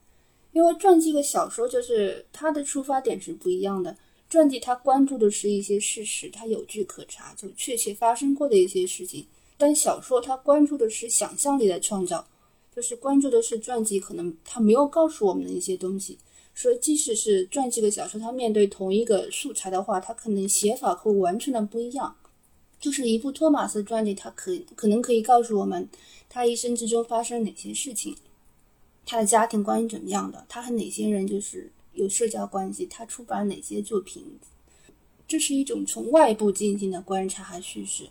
[0.53, 3.97] 因为传记和小说就是它的出发点是不一样的。
[4.31, 9.25] 传记它关注的是一些事实，它有据可查，就确切发生过的一些事情；
[9.57, 12.27] 但小说它关注的是想象力的创造，
[12.75, 16.19] 就是关注的是传记可能它没有告诉我们的一些东西。
[16.61, 22.17] 说，即使是传记的小说，它面对同一个素材的话，它可能写法会完全的不一样。
[22.81, 25.89] 就是一部托马斯传记，它可可能可以告诉我们
[26.29, 28.17] 他一生之中发生哪些事情，
[29.07, 34.27] 他的家庭关系怎么样的，他和哪些人就是有社交关系，他出版哪些作品，
[35.29, 38.09] 这是一种从外部进行的观察和叙事，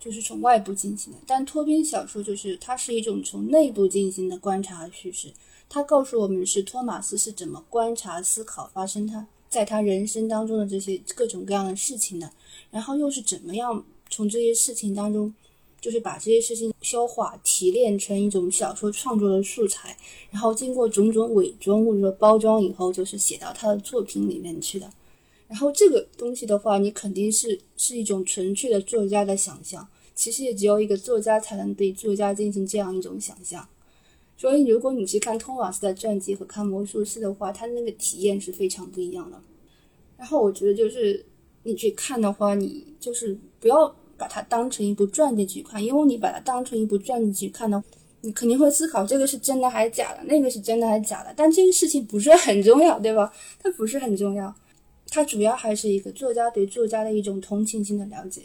[0.00, 1.20] 就是从外部进行的。
[1.28, 5.32] 但托宾小说就是它是一种从内部进行的观察和叙事。
[5.74, 12.30] 他告诉我们是托马斯是怎么观察、思考发生他在他人生当中的这些各种各样的事情的，
[12.70, 15.34] 然后又是怎么样从这些事情当中，
[15.80, 19.98] 就是把这些事情消化、提炼成一种小说创作的素材，
[20.30, 24.88] 然后经过种种伪装或者说包装以后，就是写到他的作品里面去的。
[25.48, 33.68] 然后这个东西的话，你肯定是是一种纯粹的作家的想象，其实也只有一个作家才能对作家进行这样一种想象。
[34.44, 39.40] 所以，如果你去看托马斯的传记和看魔术师的话，他那个体验是非常不一样的。
[40.18, 41.24] 然后，我觉得就是
[41.62, 47.82] 你去看的话，你就是不要把它当成一部传记去看，因为你把它当成一部传记去看呢，
[48.20, 51.32] 你肯定会思考这个是真的还是假的，那个是真的还是假的。
[51.34, 53.32] 但这个事情不是很重要，对吧？
[53.58, 54.54] 它不是很重要，
[55.08, 58.42] 它主要还是一个作家对作家的一种同情心的了解。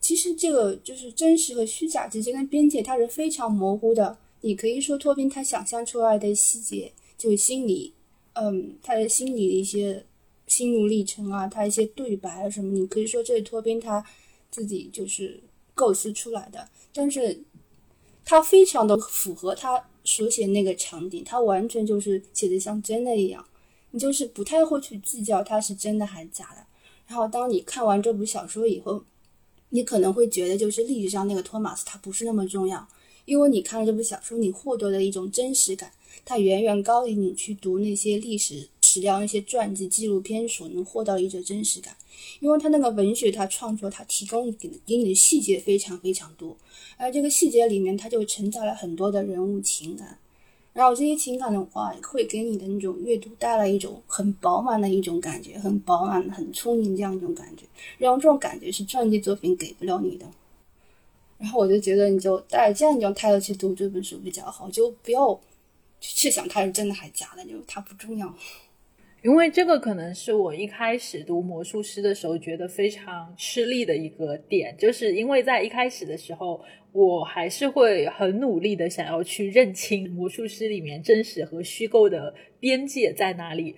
[0.00, 4.18] 其实，这个就是真实和虚假之间的边界，它是非常模糊的。
[4.40, 7.92] 你可以说托宾他想象出来的细节，就是心理，
[8.34, 10.04] 嗯，他的心理的一些
[10.46, 14.04] 心路历程啊，他一些对白啊什么，你可以说这是托宾他
[14.50, 15.40] 自己就是
[15.74, 17.42] 构思出来的，但是
[18.24, 23.44] 他非常的符合他所写那个场景，他完全就是写的像真的一样，
[23.90, 26.64] 你就是不太会去计较他是真的还是假的。
[27.06, 29.02] 然后当你看完这部小说以后，
[29.70, 32.86] 你可能会觉得就是历史上那个托马斯他不是那么重要。
[33.28, 35.92] 因为你看了这部小说，你获得了一种真实感，
[36.24, 41.94] 它远远高于你去读那些历史史料、那些传记、纪录片所能获得的一种真实感。
[42.40, 46.56] 因为它那个文学，它创作，它提供给给你的细节非常非常多，
[46.96, 50.16] 而这个细节里面，它就承载了很多的人物情感。
[50.72, 57.64] 然后这些情感的话，会给你的那种阅读带来一种很饱满的一种感觉，很饱满、很充盈这样一种感觉。
[57.98, 60.24] 然后这种感觉是传记作品给不了你的。
[61.38, 65.40] 然后我就觉得，你就带着这样一种态度去读这本书比较好，就不要
[66.00, 68.34] 去想它是真的还是假的，就它不重要。
[69.22, 76.60] 因为这个可能是我一开始读魔术师的时候觉得非常吃力的一个点，就是因为在一开始的时候，
[76.92, 83.74] 我还是会很努力的想要去认清魔术师里面真实和虚构的边界在哪里。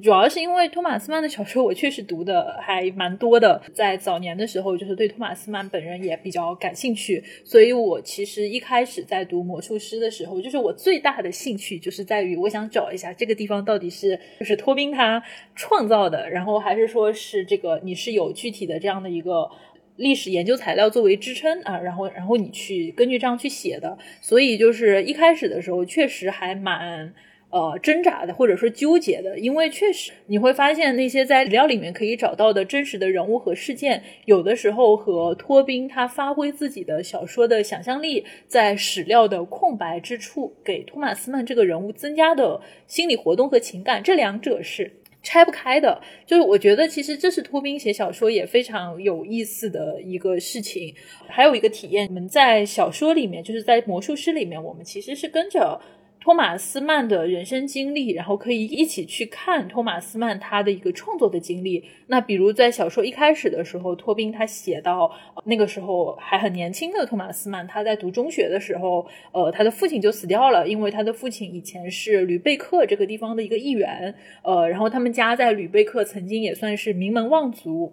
[0.00, 3.60] 主要是因为托马斯曼的小说，我确实读的还蛮多的。
[3.74, 15.22] 在早年的时候，就是对托马斯曼本人也比较感兴趣，所以我其实一开始在读魔术师的时候，就是我最大的兴趣就是在于我想找一下这个地方到底是就是托宾他
[15.54, 19.50] 创造的，然后还是说是这个你是有具体的这样的一个
[19.96, 27.12] 历史研究材料作为支撑啊，然后然后你去根据这样去写的，所以就是一开始的时候确实还蛮。
[27.52, 44.90] 呃，挣扎的或者说纠结的，因为确实你会发现那些在史料里面可以找到的真实的人物和事件，有的时候和托宾他发挥自己的小说的想象力，在史料的空白之处给托马斯曼这个人物增加的心理活动和情感，这两者是
[45.22, 46.00] 拆不开的。
[46.24, 50.94] 就是我觉得其实这是托宾写小说也非常有意思的一个事情。
[51.28, 55.78] 还有一个体验，我们在小说里面，就是在魔术师里面，我们其实是跟着。
[56.22, 61.84] 托马斯曼的人生经历，然后可以一起去看托马斯曼他的一个创作的经历。
[62.06, 65.10] 那比如在小说一开始的时候，托宾他写到
[65.46, 74.14] 那个时候还很年轻的托马斯曼，他在读中学的时候，呃，他的父亲就死掉了，因为他的父亲以前是吕贝克这个地方的一个议员，
[74.44, 77.92] 呃，然后他们家在吕贝克曾经也算是名门望族。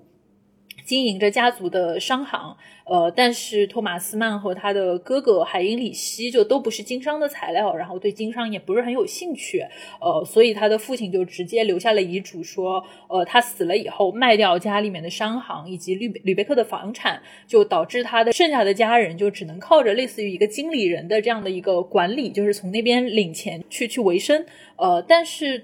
[0.90, 9.64] 经营着家族的商行，呃，但是托马斯曼和他的哥哥海因里希就都不是经商的材料，然后对经商也不是很有兴趣，
[10.02, 24.44] 呃，所以他的父亲就直接留下了遗嘱，说，呃，他死了以后卖掉家里面的商行以及吕吕贝克的房产，就导致他的剩下的家人就只能靠着类似于一个经理人的这样的一个管理，就是从那边领钱去去维生，
[24.78, 25.64] 呃，但是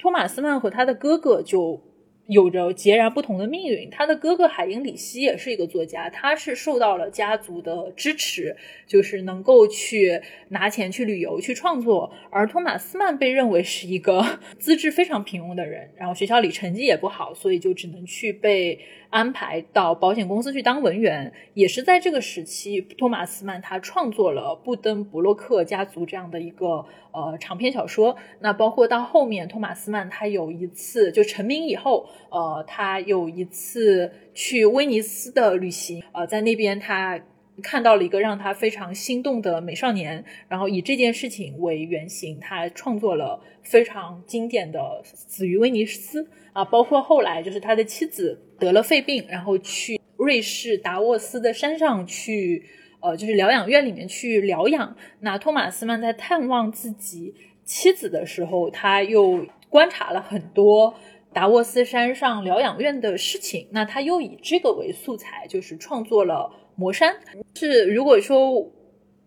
[0.00, 1.80] 托马斯曼和他的哥哥就。
[2.26, 3.88] 有着截然不同的命运。
[3.90, 8.56] 他的哥哥海因里希也是一个作家，他是受到了家族的支持，
[8.86, 12.12] 就是能够去拿钱去旅游、去创作。
[12.30, 14.24] 而托马斯曼被认为是一个
[14.58, 18.78] 资质非常平庸的人，然后学校里成绩也不好，所以就只能去被。
[19.10, 28.16] 安排到保险公司去当文员，也是在这个时期，托马斯曼他创作了《布登布洛克家族》这样的一个呃长篇小说。
[28.40, 37.20] 那包括到后面，托马斯曼他有一次就成名以后，呃，他有一次去威尼斯的旅行，呃，在那边他
[37.62, 48.40] 看到了一个让他非常心动的美少年，然后以这件事情为原型，他创作了非常经典的《死于威尼斯》啊，包括后来就是他的妻子。
[48.56, 52.64] 得了肺病，然后去瑞士达沃斯的山上去，
[53.00, 54.96] 呃，就是疗养院里面去疗养。
[55.20, 57.34] 那托马斯曼在探望自己
[57.64, 60.94] 妻子的时候，他又观察了很多
[61.34, 63.66] 达沃斯山上疗养院的事情。
[63.72, 67.14] 那他又以这个为素材，就是创作了《魔山》。
[67.58, 68.72] 是如果说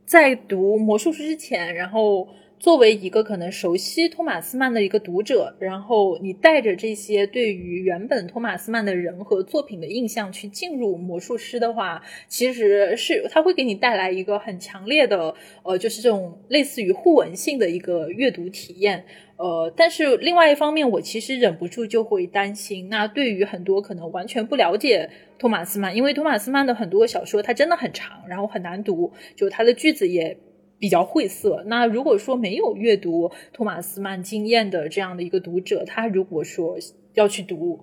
[0.05, 2.27] 在读魔术师之前，然后。
[2.59, 19.05] 作为一个可能熟悉托马斯曼的一个读者，然后你带着这些对于原本托马斯曼的人和作品的印象去进入魔术师的话，其实是他会给你带来一个很强烈的，呃，就是这种类似于互文性的一个阅读体验。
[19.37, 25.09] 呃，但是另外一方面，我其实忍不住就会担心，那对于很多可能完全不了解
[25.39, 30.37] 托马斯曼，因为托马斯曼的很多小说它真的很长，然后很难读，就他的句子也。
[30.79, 31.63] 比较晦涩。
[31.65, 36.77] 那如果说没有阅读托马斯曼经验的这样的一个读者，他如果说
[37.15, 37.75] 要去读《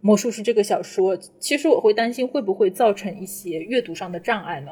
[0.00, 4.70] 魔术师》这个小说，其实我会担心会不会造成一些阅读上的障碍呢？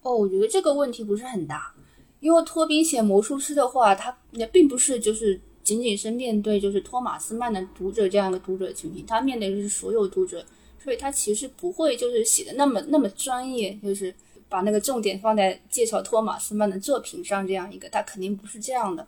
[0.00, 1.74] 哦，我觉得这个问题不是很大，
[2.20, 10.44] 因为托宾写《魔术师》的话，他也并不是就是仅仅是面对就是托马斯曼的读者这样的读者群体，他面对的是所有读者，
[10.82, 14.14] 所以他其实不会就是写的那么那么专业，就是。
[14.48, 19.04] 把那个重点放在介绍托马斯曼的作品上，这样一个，他肯定不是这样的。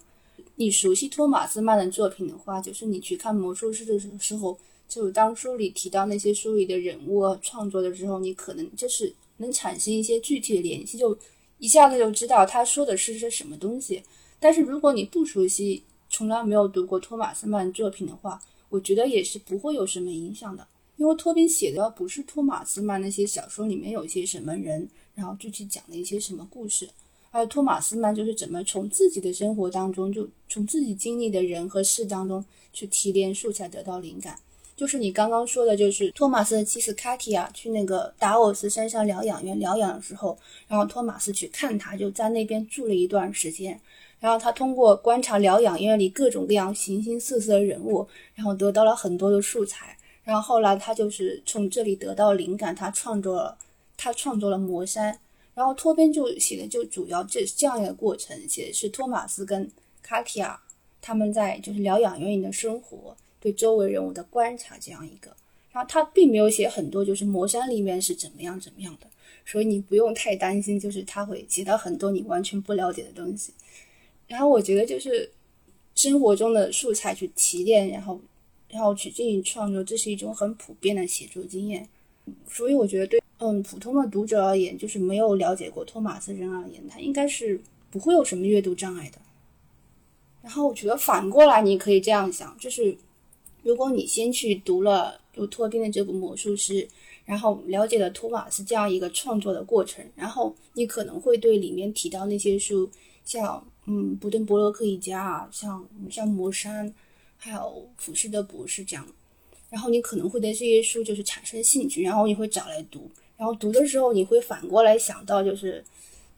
[0.57, 11.17] 你熟悉托马斯曼的作品的话，就是你去看魔术师的时候，就当书里提到那些书里的人物创作的时候，你可能就是能产生一些具体的联系，就
[11.59, 14.03] 一下子就知道他说的是些什么东西。
[14.41, 24.89] 但是如果你不熟悉，从来没有读过托马斯曼作品的话，我觉得也是不会有什么影响的，因为托宾写的不是托马斯曼那些小说里面有一些什么人。
[25.15, 26.89] 然后具体讲了一些什么故事，
[27.33, 34.39] 还有托马斯曼就是怎么从自己的生活当中，就从自己经历的人和事当中去提炼素材，得到灵感。
[34.79, 43.79] 就是你刚刚说的，就是托马斯的妻子卡提亚去那个达沃斯山上疗养院疗养的时候，然后托马斯去看他，就在那边住了一段时间。
[44.21, 49.97] 然后他通过观察疗养院里各种各样形形色色的人物，然后得到了很多的素材。
[50.23, 53.59] 然后后来他就是从这里得到灵感，他创作了。
[54.01, 55.13] 他创作了《魔山》，
[55.55, 59.69] 然后托边就写的就主要这这样一个过程，写的是托马斯跟
[60.03, 60.57] 卡提亚
[61.01, 65.35] 他们在就是疗养院里的生活，对周围人物的观察这样一个。
[65.71, 69.07] 然后他并没有写很多就是《魔山》里面是怎么样怎么样的，
[69.45, 73.53] 所以你不用太担心，就是他会写到很多你完全不了解的东西。
[74.27, 75.31] 然后我觉得就是
[75.95, 78.21] 生活中的素材去提炼，然后
[78.71, 81.89] 然后去进行创作，这是一种很普遍的写作经验。
[82.49, 87.61] 所以我觉得对嗯，普通的读者而言，就是没有了解过托马斯人而言，他应该是
[87.91, 89.19] 不会有什么阅读障碍的。
[90.43, 92.97] 然后我觉得反过来，你可以这样想，就是
[93.63, 96.75] 如果你先去读了有托宾的这部《魔术师》，
[97.25, 102.89] 然后了解了托马斯这样一个创作的过程，然后你可能会对里面提到那些书，
[103.25, 106.93] 像嗯，布登伯洛克一家啊，像像魔山，
[107.37, 109.07] 还有浮士德博士这样，
[109.71, 113.11] 然后你可能会对这些书就是产生兴趣，然后你会找来读。
[113.37, 115.85] 然后读的时候，你会反过来想到，就是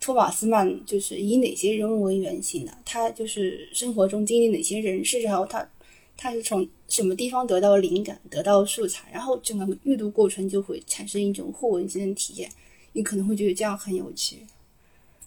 [0.01, 2.73] 托马斯曼就是以哪些人物为原型的？
[2.85, 5.66] 他就是生活中经历哪些人事，然后他
[6.23, 12.51] 他是从什么地方得到灵感、得到素材，然后整个阅读过程就会产生一种互文性的体验。
[12.93, 14.47] 你可能会觉得这样很有趣。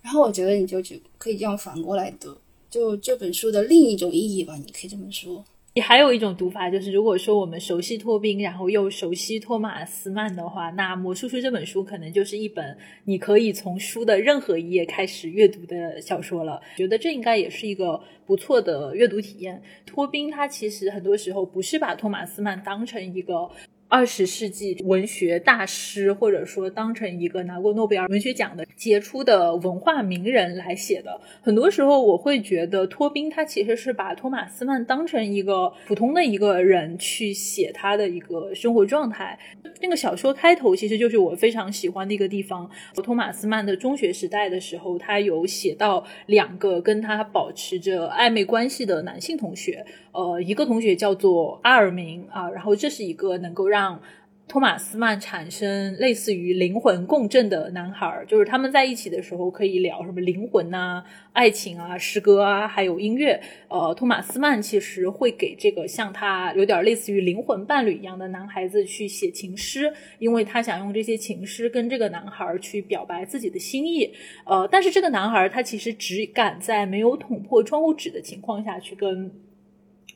[0.03, 2.37] 然后我觉得你就去可以这样反过来读，
[2.69, 5.43] 就这本书的另一种意义吧，你可以这么说。
[5.73, 16.61] 也还有一种读法，就是如果说我们熟悉托宾，然后又熟悉托马斯曼的话，那《魔术师》这本书可能就是一本你可以从书的任何一页开始阅读的小说了。
[16.75, 19.59] 觉得这应该也是一个不错的阅读体验。
[19.83, 23.49] 托宾他其实很多时候不是把托马斯曼当成一个。
[23.93, 31.21] 二十世纪文学大师，或者说当成一个拿过诺贝尔文学奖的杰出的文化名人来写的。
[31.43, 39.37] 很多时候，我会觉得托宾他其实是把托马斯曼当成一个普通的一个人去写他的一个生活状态。
[39.79, 42.67] 那个小说开头其实就是我非常喜欢的一个地方。
[43.03, 49.85] 托马斯曼的中学时代的时候，他有写到两个跟他保持着暧昧关系的男性同学。
[50.13, 53.99] 呃，一个同学叫做阿尔明啊，然后这是一个能够让
[54.45, 63.41] 托马斯曼产生类似于灵魂共振的男孩，就是他们在一起的时候可以聊什么灵魂呐、爱情啊、诗歌啊，还有音乐。
[63.69, 74.13] 呃，托马斯曼其实会给这个像他有点类似于灵魂伴侣一样的男孩子去写情诗，因为他想用这些情诗跟这个男孩去表白自己的心意。
[74.45, 79.31] 呃，但是这个男孩他其实只敢在没有捅破窗户纸的情况下去跟。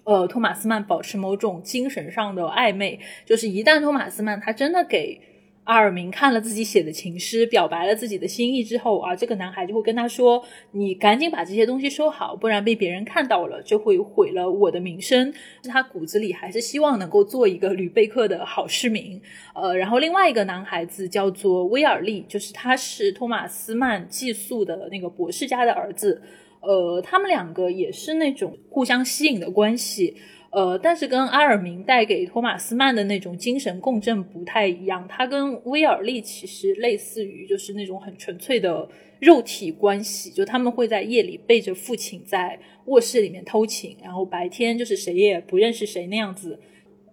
[0.07, 5.19] 呃，托马斯曼保持某种精神上的暧昧，就是一旦托马斯曼他真的给
[5.65, 10.41] 阿尔明看了自己写的情诗，表白了自己的心意之后啊，这个男孩就会跟他说
[10.71, 15.33] ：“你赶紧把这些东西收好，不然被别人看到了，就会毁了我的名声。”
[15.67, 19.21] 他骨子里还是希望能够做一个吕贝克的好市民。
[19.53, 26.21] 呃，然后另外一个男孩子叫做威尔利，就是他是托马斯曼寄宿的那个博士家的儿子。
[26.61, 30.15] 呃，他们两个也是那种互相吸引的关系，
[30.51, 35.07] 呃，但是跟阿尔明带给托马斯曼的那种精神共振不太一样。
[35.07, 38.87] 他跟威尔利其实类似于就是那种很纯粹的
[39.19, 46.59] 肉体关系，就他们会在夜里背着父亲在卧室里面偷情，然后白天就是谁也不认识谁那样子，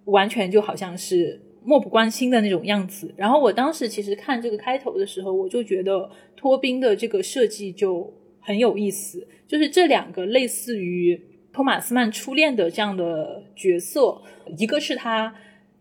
[0.06, 3.12] 完全就好像是漠不关心的那种样子。
[3.16, 8.12] 然后我当时其实看这个开头的时候，我就觉得托宾的这个设计就
[8.44, 9.26] 很有意思。
[9.48, 11.20] 就是这两个类似于
[11.52, 14.22] 托马斯曼初恋的这样的角色，
[14.56, 15.34] 一个是他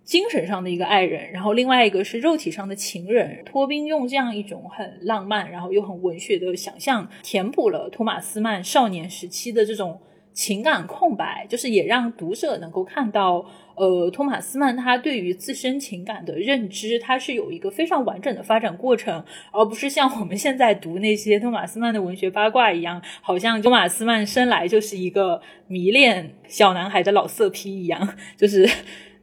[0.03, 3.41] 精神上的一个爱人，然后另外一个是肉体上的情人。
[3.45, 9.99] 托宾用这样一种很浪漫，然后又很文学的想象，填补了托马斯曼少年时期的这种
[10.33, 13.45] 情感空白，就是也让读者能够看到。
[13.75, 28.15] 呃，托马斯曼他对于自身情感的认知，他是有一个非常完整的发展过程，而不是像我们现在读那些托马斯曼的文学八卦一样，好像托马斯曼生来就是一个迷恋小男孩的老色批一样。
[28.37, 28.69] 就是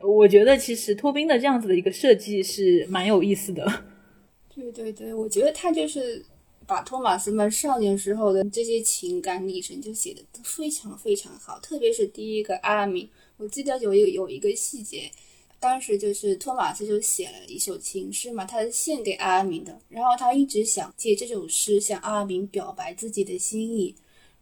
[0.00, 3.64] 我觉得，其实托宾的这样子的一个设计是蛮有意思的。
[4.52, 6.24] 对对对，我觉得他就是
[6.70, 13.10] 把托马斯曼少年时候的这些情感历程就写的非常非常好，特别是第一个阿明。
[13.38, 15.10] 我记得有有有一个细节，
[15.58, 19.76] 当时就是托马斯就写了一首情诗嘛，他是献给阿明的。
[19.88, 23.92] 然后他一直想借这首诗向阿明表白自己的心意。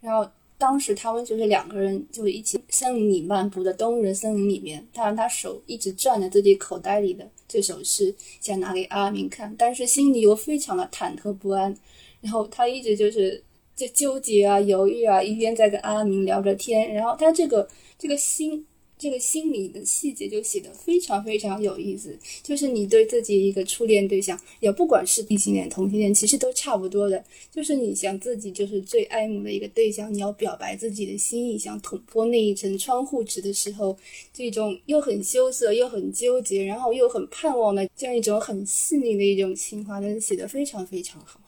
[0.03, 11.74] 然后当时他们就是两个人就一起森林里漫步的冬日森林里面，他让他手一直攥着自己口袋里的这首诗，想拿给阿明看，但是心里又非常的忐忑不安。
[12.21, 13.43] 然后他一直就是
[13.75, 16.93] 在纠结啊、犹豫啊，一边在跟阿明聊着天。
[16.95, 18.64] 然后他这个这个心。
[19.01, 33.97] 这个心理的细节就写的非常非常有意思，就是你对自己一个初恋对象，也不管是异性恋、同性恋，其实都差不多的，就是你想自己就是最爱慕的一个对象，你要表白自己的心意，想捅破那一层窗户纸的时候，
[34.33, 41.39] 这种又很羞涩又很纠结，然后又很盼望的这样一种很细腻的一种情怀，真的写的非常非常好。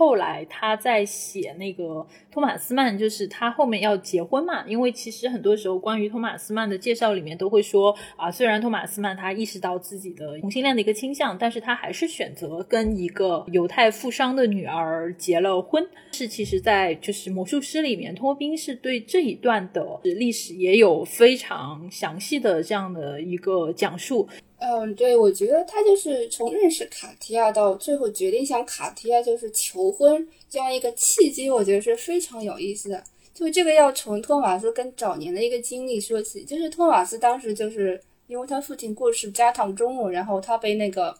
[0.00, 4.64] 后来他在写那个托马斯曼，就是他后面要结婚嘛。
[4.66, 15.86] 因为其实很多时候关于托马斯曼的介绍里面都会说啊，虽然托马斯曼他意识到自己的同性恋的一个倾向，但是他还是选择跟一个犹太富商的女儿结了婚。
[16.12, 24.26] 是其实，在就是魔术师里面，托宾是对这一段的历史也有非常详细的这样的一个讲述。
[24.62, 33.02] 嗯，对，我觉得他就是从认识卡提亚到最后决定向卡提亚就是求婚这样一个契机，我觉得是非常有意思的。
[33.32, 41.16] 就这个要从托马斯跟早年的一个经历说起，就是托马斯当时就是因为他父亲过世家堂中落，然后他被那个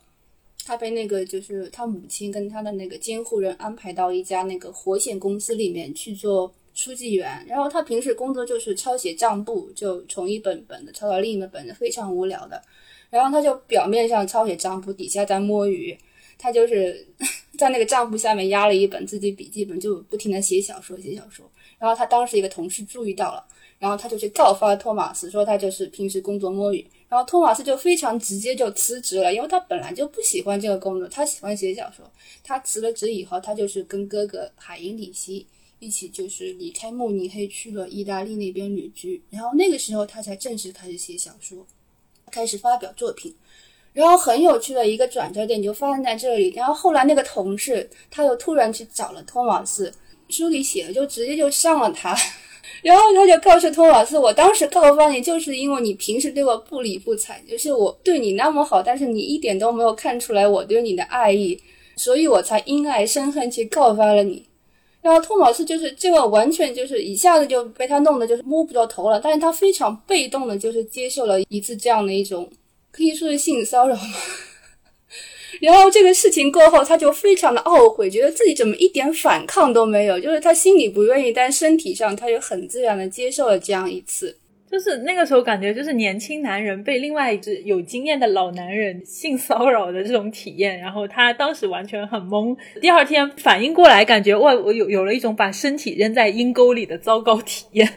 [0.67, 12.61] 他被那个就是他母亲跟他的那个监护人安排到一家那个活险公司里面去做书记员，然后他平时工作就是抄写账簿，就从一本本的抄到另一本本的，非常无聊的。
[13.11, 15.97] 然后他就表面上抄写账簿，底下在摸鱼。
[16.39, 17.07] 他就是
[17.59, 21.45] 在那个账簿下面压了一本自己笔记本，就不停的写小说，写小说。
[21.79, 23.45] 然后他当时一个同事注意到了，
[23.79, 26.87] 然后他就去告发托马斯，说他就是平时工作摸鱼。
[27.11, 32.11] 然后托马斯就非常直接就辞职了，因为他本来就不喜欢这个工作，他喜欢写小说。
[32.43, 35.47] 他辞了职以后，他就是跟哥哥海因里希
[35.79, 39.23] 一起就是离开慕尼黑去了意大利那边旅居。
[39.29, 41.67] 然后那个时候他才正式开始写小说。
[42.31, 43.35] 开始发表作品，
[43.93, 46.53] 然后很有趣的一个转折点就发生在这里。
[46.57, 49.93] 然后后来那个同事他又突然去找了托马斯，
[50.29, 52.17] 书里写的就直接就上了他，
[52.83, 61.61] 然后他就告诉托马斯：“我当时告发你，就是因为你平时对我不理不睬，就是我对你那么好，但是你一点都没有看出来我对你的爱意，
[61.97, 64.47] 所以我才因爱生恨去告发了你。”
[65.03, 72.51] 然后托马斯就是这个完全就是一下子就被他弄得就是摸不着头了，但是他非常被动的，就是接受了一次这样的一种
[72.93, 74.03] 可以说是性骚扰嘛。
[75.61, 84.37] 然后这个事情过后，他就非常的懊悔，觉得自己怎么一点反抗都没有，就是他心里不愿意，但身体上他就很自然的接受了这样一次。
[84.71, 97.89] 就是那个时候感觉就是年轻男人被另外一只有经验的老男人性骚扰的这种体验，然后他当时完全很懵，第二天反应过来，感觉哇，我有有了一种把身体扔在阴沟里的糟糕体验。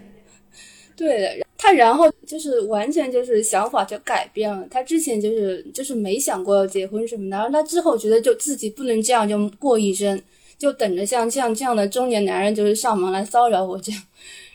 [0.98, 10.20] 对，他然后就是完全就是想法就改变了，他之前就是就是没想过要结婚什么的，然后他之后觉得就自己不能这样就过一生，
[10.58, 14.02] 就等着像像这样的中年男人就是上门来骚扰我这样。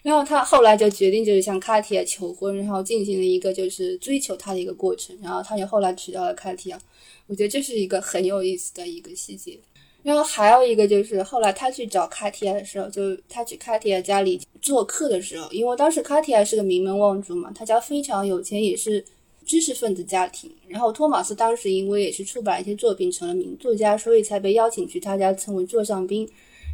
[0.08, 5.14] 然后他后来就决定就是向卡提亚求婚，然后进行了一个就是追求他的一个过程。
[5.22, 6.80] 然后他就后来娶到了卡提亚，
[7.26, 9.58] 我觉得这是一个很有意思的一个细节。
[10.02, 19.04] 然后还有一个就是后来他去找卡提亚的时候，就他去卡提亚家里做客的时候，因为当时卡提亚是个名门望族嘛，他家非常有钱，也是
[19.44, 20.50] 知识分子家庭。
[20.68, 26.26] 然后托马斯当时因为也是出版一些作品成了名作家，所以才被邀请去他家成为座上宾。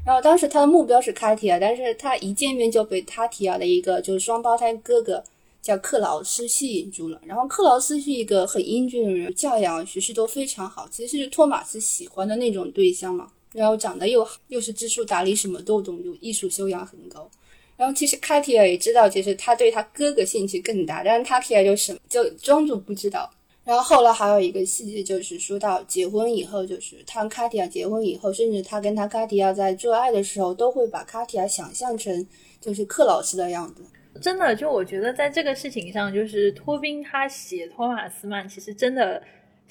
[0.05, 5.25] 然后当时他的目标是卡提亚，但是他一见面就被卡提亚的一个就是双胞胎哥哥
[5.63, 7.19] 叫克劳斯吸引住了。
[7.25, 13.31] 然后克劳斯是一个很英俊的人，教养学识都非常好，其实是托马斯喜欢的那种对象嘛。
[13.53, 17.31] 然后长得又好又是知书达理，什么都懂，有艺术修养很高。
[17.77, 23.31] 然后其实卡提亚也知道，其实他对他哥哥兴趣更大，但是卡提亚就什就装作不知道。
[23.65, 32.27] 然后后来还有一个细节，就是说到结婚以后，就是他跟卡迪亚结婚以后，甚至他跟他卡迪亚在做爱的时候，都会把卡迪亚想象成
[32.61, 33.83] 就是克老师的样子。
[34.21, 39.21] 真的，就我觉得在这个事情上，就是托宾他写托马斯曼，其实真的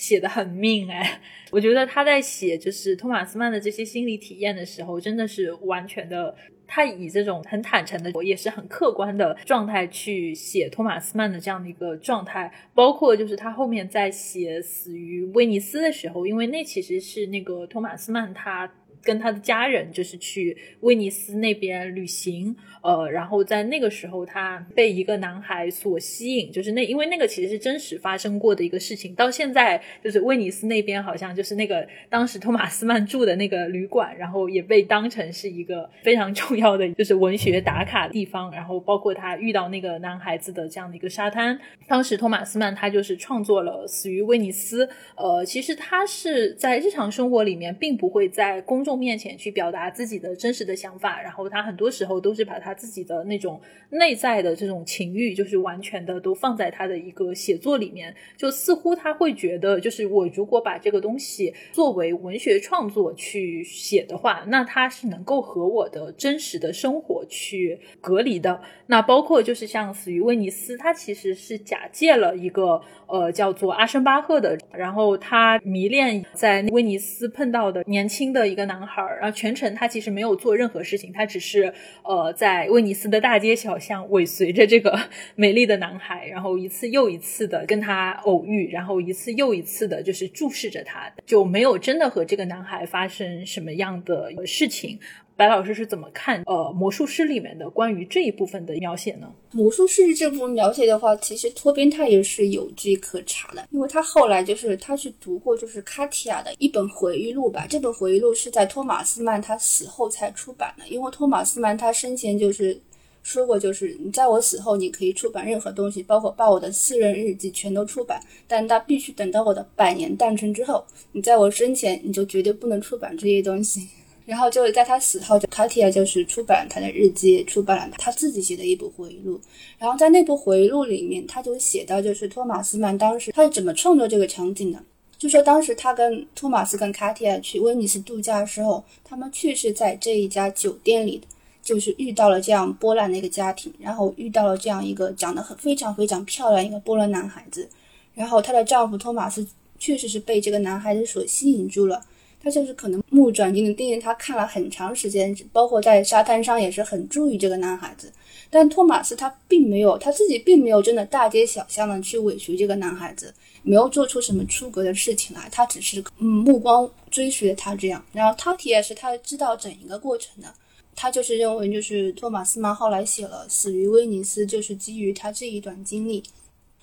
[0.03, 1.21] 写的很命哎。
[1.49, 6.35] 我觉得他在写就是托马斯曼的这些心理体验的时候，真的是完全的。
[6.65, 18.69] 他以这种很坦诚的，也是很客观的状态去写托马斯曼的这样的一个状态，包括就是他后面在写死于威尼斯的时候，因为那其实是那个托马斯曼他。
[19.03, 44.85] 跟他的家人就是去威尼斯那边旅行，呃，然后在那个时候他被一个男孩所吸引，就是那因为那个其实是真实发生过的一个事情，到现在就是威尼斯那边好像就是那个当时托马斯曼住的那个旅馆，然后也被当成是一个非常重要的就是文学打卡地方，然后包括他遇到那个男孩子的这样的一个沙滩，当时托马斯曼他就是创作了《死于威尼斯》，
[45.17, 48.92] 呃，其实他是在日常生活里面并不会在公众。
[48.95, 68.61] 面前去表达自己的真实的想法，然后他很多时候都是把他自己的那种内在的这种情欲，就是完全的都放在他的一个写作里面，就似乎他会觉得，就是我如果把这个东西作为文学创作去写的话，那他是能够和我的真实的生活去隔离的。
[68.87, 78.82] 那包括就是像《死于威尼斯》，他其实是假借了一个呃叫做阿申巴赫的，然后他迷恋在威尼斯碰到的年轻的一个男。
[78.85, 81.73] 孩，然后全程他其实没有做任何事情，他只是
[82.03, 84.99] 呃在威尼斯的大街小巷尾随着这个
[85.35, 94.99] 美丽的男孩，然后一次又一次的跟他偶遇，然后一次又一次的就是注视着他，就没有真的和这个男孩发生什么样的事情。
[95.35, 99.31] 白老师是怎么看呃魔术师里面的关于这一部分的描写呢？
[99.51, 112.79] 魔术师这部分描写的话，其实托宾他也是有据可查的，因为他后来就是他去读过就是卡提亚的一本回忆录吧，这本回忆录是在托马斯曼他死后才出版的，因为托马斯曼他生前就是
[113.23, 123.87] 说过，就是你在我死后你可以出版任何东西，包括把我的私人日记全都出版，但他必须等到我的百年诞辰之后，你在我生前你就绝对不能出版这些东西。
[124.25, 129.39] 然后就在他死后，就卡提亚就是出版他的日记，出版了他自己写的一部回忆录。
[129.77, 134.79] 然后在那部回忆录里面，他就写到，就是托马斯曼当时他是怎么创作这个场景的。
[135.17, 141.21] 就说当时他跟托马斯跟卡提亚去威尼斯度假的时候，他们确实在这一家酒店里，
[141.61, 147.69] 就是遇到了这样波兰的一个家庭，然后遇到了这样一个长得很非常非常漂亮一个波兰男孩子。
[148.13, 149.45] 然后她的丈夫托马斯
[149.79, 152.03] 确实是被这个男孩子所吸引住了。
[152.43, 158.11] 他就是可能目不转睛的盯着他看了很长时间，包括在沙滩上也是很注意这个男孩子。
[158.49, 163.33] 但托马斯他并没有，他自己并没有真的大街小巷的去尾随这个男孩子，
[163.63, 165.47] 没有做出什么出格的事情来。
[165.49, 168.03] 他只是嗯目光追随着他这样。
[168.11, 170.53] 然后塔提也是他知道整一个过程的，
[170.95, 176.21] 他就是认为就是托马斯曼后来写了《死于威尼斯》，就是基于他这一段经历。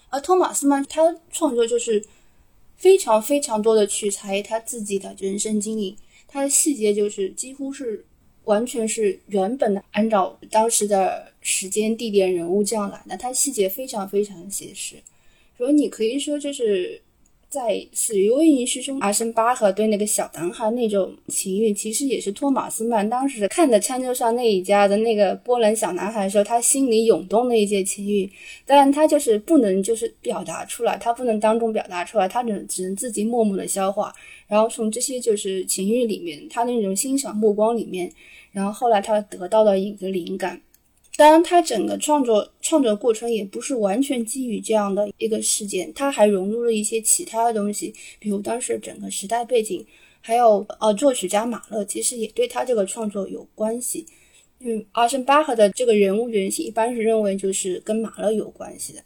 [0.08, 2.02] 而托马斯曼他创作就是。
[2.80, 8.04] 非常非常多的去猜他自己的人生经历，他的细节就是几乎是
[8.44, 14.96] 完全是原本的按照当时的时间、地点、人物这样来的，他细节非常非常写实，
[15.56, 17.00] 所以你可以说就是。
[17.50, 28.30] 在死于威尼斯中，阿森巴赫对那个小男孩那种情欲，其实也是托马斯曼当时看着餐桌上那一家的那个波兰小男孩的时候，他心里涌动的一些情欲。
[28.64, 34.14] 当然，他就是不能就是表达出来，他不能当众表达出来，他只只能自己默默的消化。
[34.46, 38.08] 然后从这些就是情欲里面，他那种欣赏目光里面，
[38.52, 40.60] 然后后来他得到了一个灵感。
[41.20, 49.84] 当然，他整个创作创作过程也不是完全基于这样的一个事件，他还融入了一些其他的东西，比如当时整个时代背景，
[50.22, 54.06] 还有呃作曲家马勒，其实也对他这个创作有关系。
[54.60, 59.02] 嗯，阿森巴赫的这个人物原型一般是认为就是跟马勒有关系的，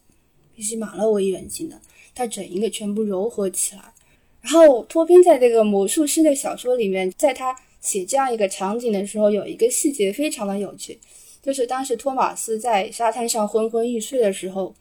[0.55, 1.77] 必须马勒为原型的，
[2.15, 3.93] 他整一个全部糅合起来。
[4.39, 10.97] 然后托宾在这个魔术师的小说里面，在他写这样一个场景的时候，有一个细节非常的有趣。
[11.45, 14.73] 就是当时托马斯在沙滩上昏昏欲睡的时候，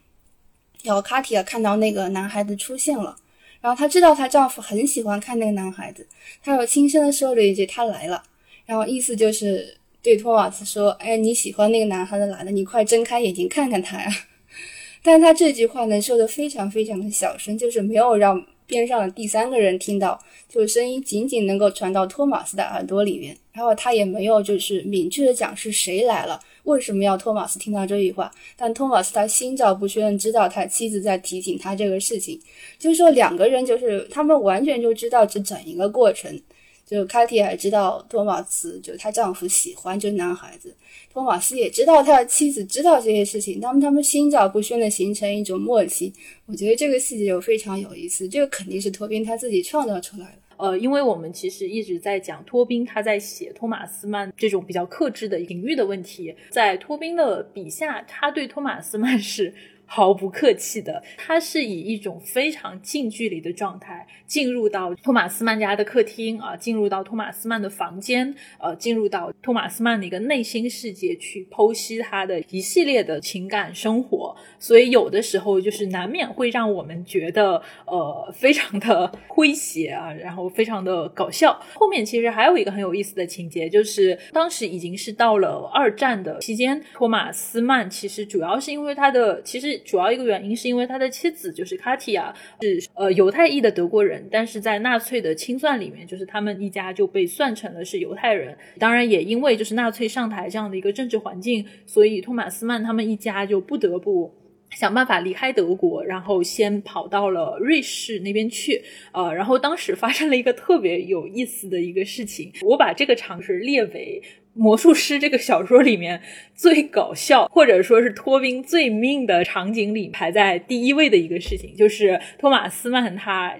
[0.83, 3.15] 然后卡提亚看到那个男孩子出现了，
[3.61, 6.07] 然后她知道她丈夫很喜欢看那个男孩子，
[6.43, 8.23] 她又轻声的说了一句：“他来了。”
[8.65, 14.09] 然后意思就是对托马斯说：“哎，你喜欢那个男孩子来了，你快睁开眼睛看看他呀。
[15.05, 26.41] ”但是他这句话呢说的非常非常的小声，就是没有让边上的第三个人听到，就声音仅仅能够传到托马斯的耳朵里面，然后他也没有就是明确的讲是谁来了。
[26.65, 28.31] 为什么要托马斯听到这句话？
[28.57, 32.39] 但托马斯他心照不宣，知道他妻子在提醒他这个事情，
[32.79, 36.39] 就是说两个人就是他们完全就知道这整一个过程。
[36.87, 40.75] 就卡提还知道托马斯就她丈夫喜欢这男孩子，
[41.11, 46.13] 托马斯也知道他的妻子知道这些事情，他们他们心照不宣的形成一种默契。
[46.45, 50.44] 我觉得这个细节就非常有意思，这个肯定是托宾他自己创造出来的。
[50.57, 59.53] 呃，因为我们其实一直在讲托宾他在写托马斯曼这种比较克制的隐喻的问题，在托宾的笔下，他对托马斯曼是。
[59.87, 74.35] 毫不客气的，他是以一种非常近距离的状态进入到托马斯曼家的客厅啊，进入到托马斯曼的房间，呃，进入到托马斯曼的一个内心世界去剖析他的一系列的情感生活。
[74.59, 81.61] 所以有的时候就是难免会让我们觉得呃非常的诙谐啊，然后非常的搞笑。
[81.75, 89.74] 后面其实还有一个很有意思的情节，就是当时已经是到了二战的期间，托马斯曼其实主要是因为他的其实。
[89.79, 98.57] 主要一个原因是因为他的妻子就是卡提亚是呃犹太裔的德国人，但是在纳粹的清算里面，就是他们一家就被算成了是犹太人。
[98.79, 104.33] 当然也因为就是纳粹上台这样的一个政治环境，所以托马斯曼他们一家就不得不
[104.75, 108.83] 想办法离开德国，然后先跑到了瑞士那边去。
[109.13, 114.21] 呃，然后当时发生了一个特别有意思的一个事情，我把这个场是列为。
[114.55, 116.23] 魔术师这个小说里面
[116.55, 123.57] 最搞笑，或者说是托宾最命的场景里排在第一位的一个事情，就是托马斯曼他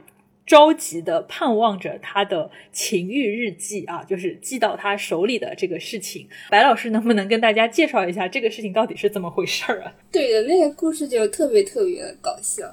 [0.47, 6.29] 着急的盼望着他的情欲日记啊，就是寄到他手里的这个事情。
[6.51, 9.93] 白老师能不能跟大家介绍一下这个事情到底是怎么回事儿啊？
[10.13, 12.65] 对的，那个故事就特别特别的搞笑，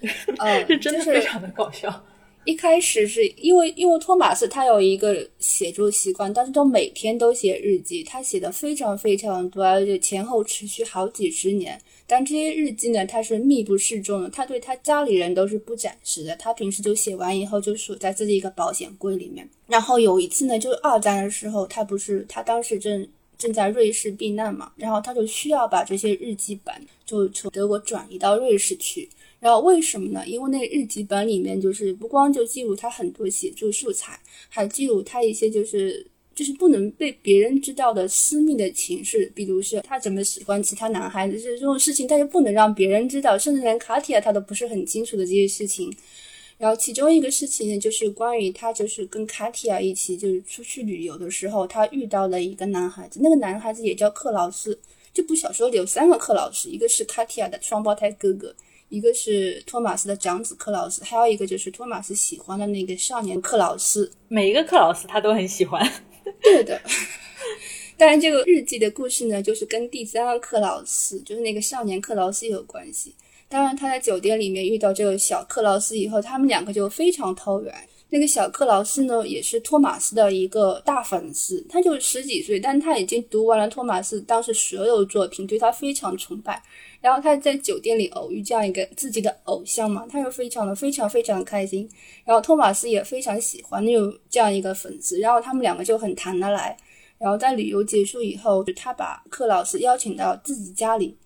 [0.38, 2.04] 嗯，是真的非常的搞笑。
[2.44, 11.80] 一开始是因为因为托马斯他有一个写作习惯，但是他每天都写日记，他写的非常非常多，而且前后持续好几十年。
[12.06, 16.34] 但这些日记呢，他是密不示众的，他对他家里人都是不展示的。
[16.36, 19.48] 他平时就写完以后就锁在自己一个保险柜里面。
[19.68, 23.06] 然后有一次呢，就是二战的时候，他不是他当时正
[23.38, 26.74] 正在瑞士避难嘛，然后他就需要把这些日记本
[27.04, 29.08] 就从德国转移到瑞士去。
[29.40, 30.22] 然后为什么呢？
[30.26, 36.06] 因为那日记本里面就是不光就记录他很多写作素材，还记录他一些就是。
[36.32, 45.94] 就是不能被别人知道的私密的情事，比如是他怎么喜欢其他男孩子，这这种事情他就不能让别人知道，甚至连卡提亚他都不是很清楚的这些事情。
[46.56, 54.78] 然后其中一个事情呢，就是关于他就是跟卡提亚一起就是出去旅游的时候，他遇到了一个男孩子，那个男孩子也叫克劳斯。
[55.12, 58.54] 这部小说里有三个克劳斯，一个是卡提亚的双胞胎哥哥，
[58.90, 64.12] 一个是托马斯的长子克劳斯，还有一个就是托马斯喜欢的那个少年克劳斯。
[64.28, 65.80] 每一个克劳斯他都很喜欢。
[66.42, 66.78] 对的，
[67.96, 73.14] 当然这个日记的故事呢，就是跟第三个克劳斯，就是那个少年克劳斯有关系。
[73.48, 77.74] 当然他在酒店里面遇到这个小克劳斯以后，他们两个就非常投缘。
[78.12, 86.60] 那个小克劳斯呢，也是托马斯的一个大粉丝，他就十几岁，但他已经读完了托马斯当时所有作品，对他非常崇拜。
[87.00, 91.88] 然后他在酒店里偶遇这样一个自己的偶像嘛，他就非常的非常非常的开心。
[92.24, 96.76] 然后托马斯也非常喜欢那种这样一个粉丝，然后他们两个就很谈得来。
[97.18, 101.16] 然后在旅游结束以后，他把克劳斯邀请到自己家里，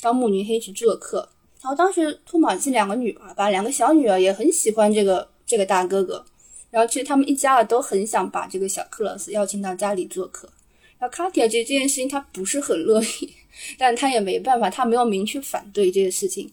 [0.00, 1.28] 到慕尼黑去做客。
[1.62, 6.24] 然后当时托马斯两个女儿吧，两个小女儿也很喜欢这个这个大哥哥。
[6.70, 10.48] 然后其实他们一家都很想把这个小克劳斯邀请到家里做客。
[11.08, 13.32] 卡提亚觉得这件事情他不是很乐意，
[13.78, 16.50] 但他也没办法，他没有明确反对这个事情。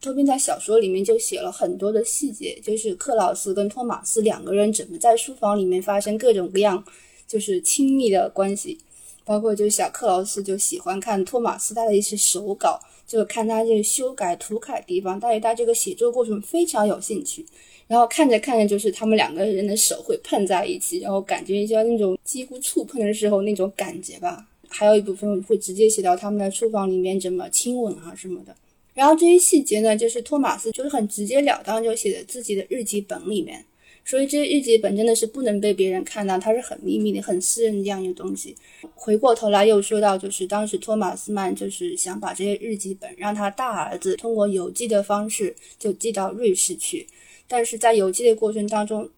[0.00, 6.84] 托宾在小说里面就写了很多的细节，就是克劳斯跟托马斯两个人怎么在书房里面发生各种各样
[7.26, 8.78] 就是亲密的关系，
[9.24, 17.44] 包括就小克劳斯就喜欢看托马斯他的一些手稿，就看他这修改涂改地方，他对他这个写作过程非常有兴趣。
[17.88, 24.46] 然后看着看着，就是他们两个人的手会碰在一起，然后感觉一下那种几乎触碰的时候那种感觉吧。
[24.68, 28.54] 还有一部分会直接写到他们的书房里面怎么亲吻啊什么的。
[28.92, 33.64] 然后这些细节呢，就是托马斯就是很直截了当就写在自己的日记本里面。
[34.04, 38.56] 所以这些日记本真的是不能被别人看到，它是很秘密的、很私人这样一个东西。
[38.94, 47.06] 回过头来又说到，就是当时托马斯曼就是想把这些日记本让他大儿子通过邮寄的方式就寄到瑞士去。
[47.48, 49.08] 但是在邮寄的过程当中，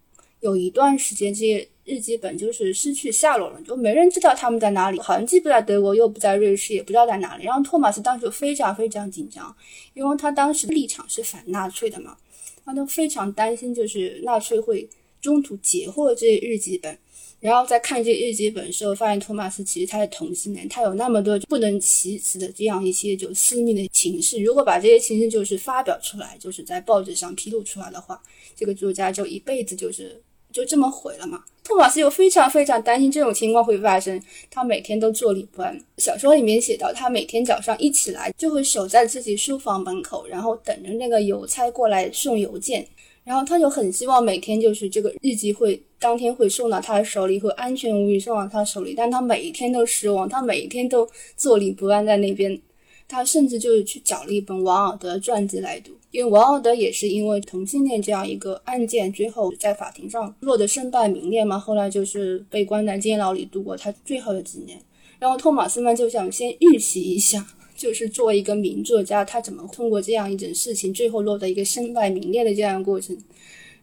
[0.40, 7.44] 有一段时间这些日记本就是失去下落了，就没人知道他们在哪里，好像既不在德国，又不在瑞士，也不知道在哪里。
[7.44, 9.54] 然后托马斯当时就非常非常紧张，
[9.94, 12.16] 因为他当时立场是反纳粹的嘛，
[12.64, 14.88] 他都非常担心，就是纳粹会
[15.20, 16.96] 中途截获这些日记本。
[17.40, 24.42] 然后在看这日记本的时候，发现托马斯其实他是同性恋，他有那么多不能启齿的这样一些就私密的情事。
[24.42, 28.20] 如果把这些情事就是发表出来，就是在报纸上披露出来的话，
[28.54, 30.22] 这个作家就一辈子就是
[30.52, 31.42] 就这么毁了嘛。
[31.64, 34.20] 托马斯又非常非常担心这种情况会发生，
[34.50, 35.80] 他每天都坐立不安。
[35.98, 42.86] 小说里面写到，他每天早上一起来就会守在自己书房门口，然后等着那个邮差过来送邮件。
[43.22, 48.94] 然后他就很希望每天就是这个日记会当天会送到他手里，会安全无虞送到他手里。
[48.96, 52.60] 但他每一天都失望，他每一天都坐立不安在那边。
[53.06, 61.58] 他甚至就是去找了一本王尔德传记来读，因为王尔德也是因为同性恋这样一个案件，最后在法庭上落得身败名裂嘛。
[61.58, 64.80] 后来就是被关在监牢里度过他最后的几年。
[65.18, 67.46] 然后托马斯曼就想先预习一下。
[67.76, 73.16] 就是作为一个名作家，他怎么通过这样一种事情，最后落得一个身败名裂的这样的过程？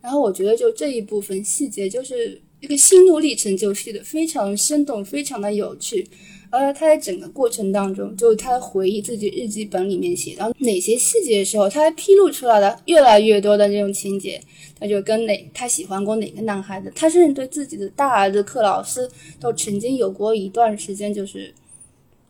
[0.02, 6.08] 然后我觉得，就这一部分细节，就是一个心路历程，就写的非常生动，非常的有趣。
[6.50, 14.42] 而他在整个过程当中，就他回忆自己日记本里面写到哪些细节的时候，他还披露出来了越来越多的这种情节。
[14.80, 21.54] 他就跟哪他喜欢过哪个男孩子，他甚至对自己的大儿子克劳斯都曾经有过一段时间，就是。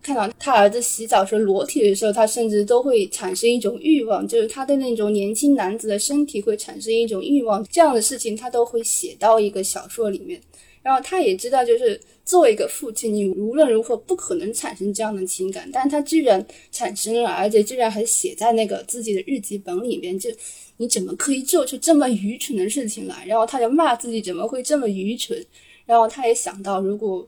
[0.08, 7.62] 看到他儿子洗澡时裸体的时候，他甚至都会产生一种欲望，就是他对那种年轻男子的身体会产生一种欲望。
[7.66, 10.42] 这样的事情他都会写到一个小说里面。
[10.82, 20.30] 然后他也知道，就是作为一个父亲，你无论如何不可能产生这样的情感，但他居然产生了，而且居然还写在那个自己的日记本里面，就
[20.78, 23.26] 你怎么可以做出这么愚蠢的事情来？
[23.28, 25.46] 然后他就骂自己怎么会这么愚蠢。
[25.86, 27.28] 然后他也想到，如果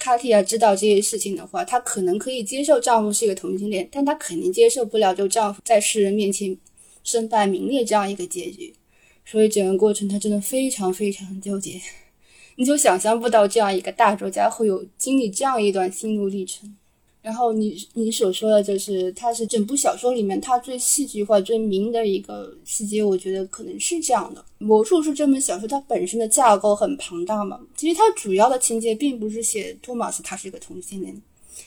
[0.00, 6.56] 卡蒂亚知道这些事情的话，她可能可以接受丈夫是一个同性恋，但她肯定接受不了就丈夫在世人面前
[7.04, 8.74] 身败名裂这样一个结局。
[9.26, 11.78] 所以整个过程她真的非常非常纠结。
[12.56, 16.74] 你就想象不到这样一个大作家会有经历这样一段心路历程。
[17.22, 23.02] 然后你你所说的就是，它是整部小说里面它最戏剧化、最明的一个细节。
[23.02, 27.60] 我觉得可能是这样的，《魔术师》这本小说它本身的架构很庞大嘛。
[27.76, 31.20] 其实它主要的情节并不是写托马斯他是一个同性恋，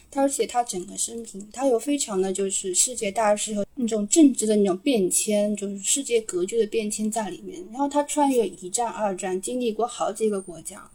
[0.10, 7.64] 它是写他整个生平，他有非常的就是世界大事和那种政治的那种变迁，就是世界格局的变迁在里面。
[7.72, 10.90] 然后他穿越一战、二战，经历过好几个国家，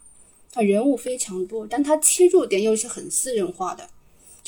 [0.51, 3.87] 他人物非常多，但他切入点又是很私人化的。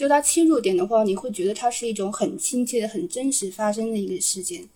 [0.02, 4.68] 就它切入点的话，你会觉得它是一种很亲切的、很真实发生的一个事件。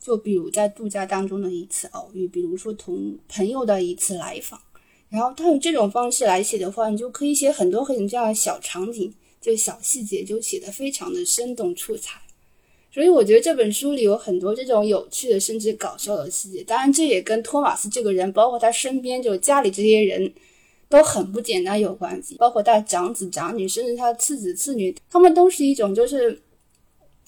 [0.00, 4.60] 就比如在度假当中的一次偶遇，比如说同朋友的一次来访。
[5.10, 12.18] 然后他用这种方式来写的话，你就可以写很多很这样的小场景，就小细节，就写得非常的生动出彩。
[12.92, 16.64] 所以我觉得这本书里有很多这种有趣的，甚至搞笑的细节。
[16.64, 20.32] 当然，这也跟托马斯这个人，包括他身边就家里这些人。
[20.96, 26.40] 都很不简单，有关系，包括他长子长女，甚至他次子次女，他们都是一种就是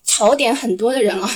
[0.03, 1.29] 槽点很多的人啊，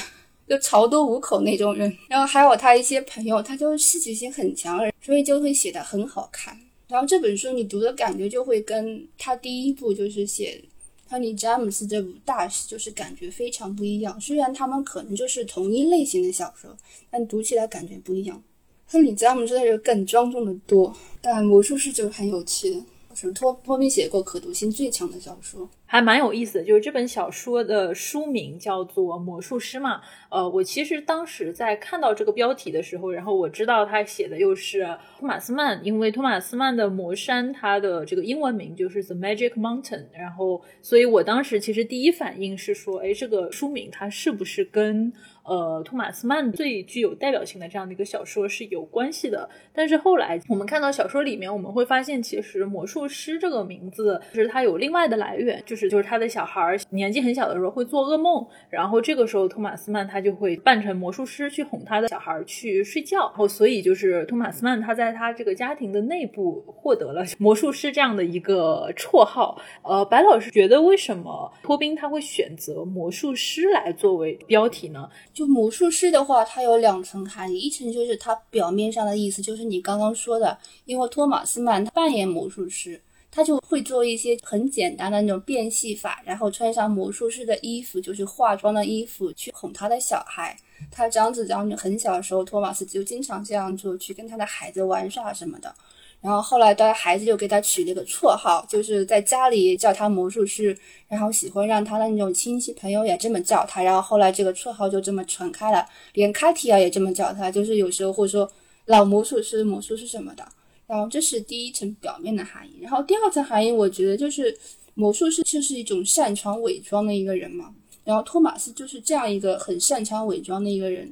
[0.49, 1.97] 就槽多无口那种人。
[2.09, 6.59] 然后还有他一些朋友，他就戏剧性很强，所以就会写的很好看。
[6.89, 10.61] 然后这本书你读的感觉就会跟他第一部就是写
[11.09, 14.20] 亨利詹姆斯这部大戏，就是感觉非常不一样。
[14.20, 16.76] 虽然他们可能就是同一类型的小说，
[17.11, 18.43] 但读起来感觉不一样。
[18.91, 20.93] 亨利詹姆斯就更庄重的多。
[21.22, 22.80] 但魔术师就是很有趣的，
[23.14, 26.64] 是托托比写过可读性最强的小说，还蛮有意思的。
[26.64, 30.01] 就是这本小说的书名叫做《魔术师》嘛。
[30.30, 34.80] 呃，我其实当时在看到这个标题的时候，然后我知道他写的又是
[35.18, 45.12] 托马斯曼，因为托马斯曼的《魔山》它的这个英文名就是 The Magic Mountain，然后所以我当时其实第一反应是说，哎，这个书名它是不是跟
[45.45, 69.61] 呃，托马斯曼最具有代表性的这样的一个小说是有关系的，但是后来我们看到小说里面，我们会发现，其实魔术师这个名字就是它有另外的来源，就是就是他的小孩儿年纪很小的时候会做噩梦，然后这个时候托马斯曼他就会扮成魔术师去哄他的小孩儿去睡觉，然后所以就是托马斯曼他在他这个家庭的内部获得了魔术师这样的一个绰号。
[69.82, 75.09] 呃，白老师觉得为什么托宾他会选择魔术师来作为标题呢？
[75.41, 90.55] 就魔术师的话，它有两层含义，一层就是它表面上的意思，就是你刚刚说的，因为托马斯曼他扮演魔术师，他就会做一些很简单的那种变戏法，然后穿上魔术师的衣服，就是化妆的衣服去哄他的小孩。
[90.91, 95.74] 他长子长女很小的时候，托马斯就经常这样做，去跟他的孩子玩耍什么的。
[96.21, 100.77] 然后后来，的孩子就给他取了个绰号，就是在家里叫他魔术师，
[101.09, 103.83] 然后喜欢让他的那种亲戚朋友也这么叫他。
[103.83, 108.51] 然后后来这个绰号就这么传开了，连卡提亚也这么叫他，就是有时候会说
[108.85, 110.47] 老魔术师、魔术师什么的。
[110.87, 112.81] 然后这是第一层表面的含义。
[112.83, 114.55] 然后第二层含义，我觉得就是
[114.93, 117.75] 魔术师就是一种擅长伪装的一个人嘛。
[118.05, 121.11] 然后托马斯就是这样一个很擅长伪装的一个人。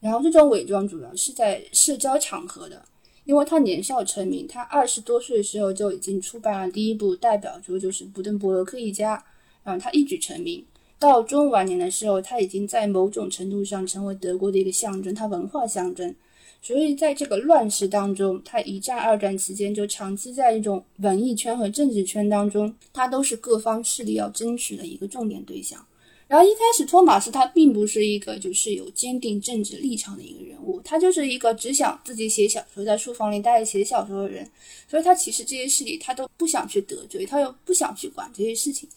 [0.00, 2.84] 然后这种伪装主要是在社交场合的。
[3.30, 9.16] 因为他年少成名，他二十多岁的时候就已经出版了第一部代表作，就是《布登伯罗克一家》，
[9.62, 10.64] 然后他一举成名。
[10.98, 16.12] 到中晚年的时候，他已经在某种程度上成为德国的一个象征，他文化象征。
[16.60, 25.86] 所以在这个乱世当中，他一战、二战期间就长期在一种文艺圈和政治圈当中，他都是各方势力要争取的一个重点对象。
[26.30, 34.48] 然后一开始，托马斯他并不是一个就是有坚定政治立场的一个人物，他就是一个只想自己写小说，在书房里待着写小说的人。
[34.86, 38.88] 所以他其实这些事里他都不想去得罪，他又不想去管这些事情。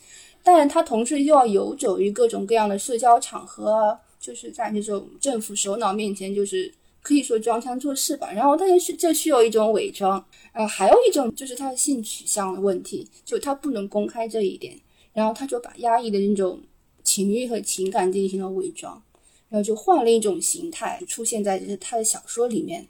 [0.44, 6.72] 但是他同时又要游走于各种各样的社交场合，就是在那种政府首脑面前，就是
[7.02, 8.32] 可以说装腔作势吧。
[8.32, 14.80] 然后他就是这需要一种伪装，呃，还有一种就是他的性取向的问题，就他不能公开这一点，
[15.14, 16.62] 然后他就把压抑的那种。
[17.04, 19.02] 情欲和情感进行了伪装，
[19.50, 22.88] 然后就换了一种形态出现在他的小说里面。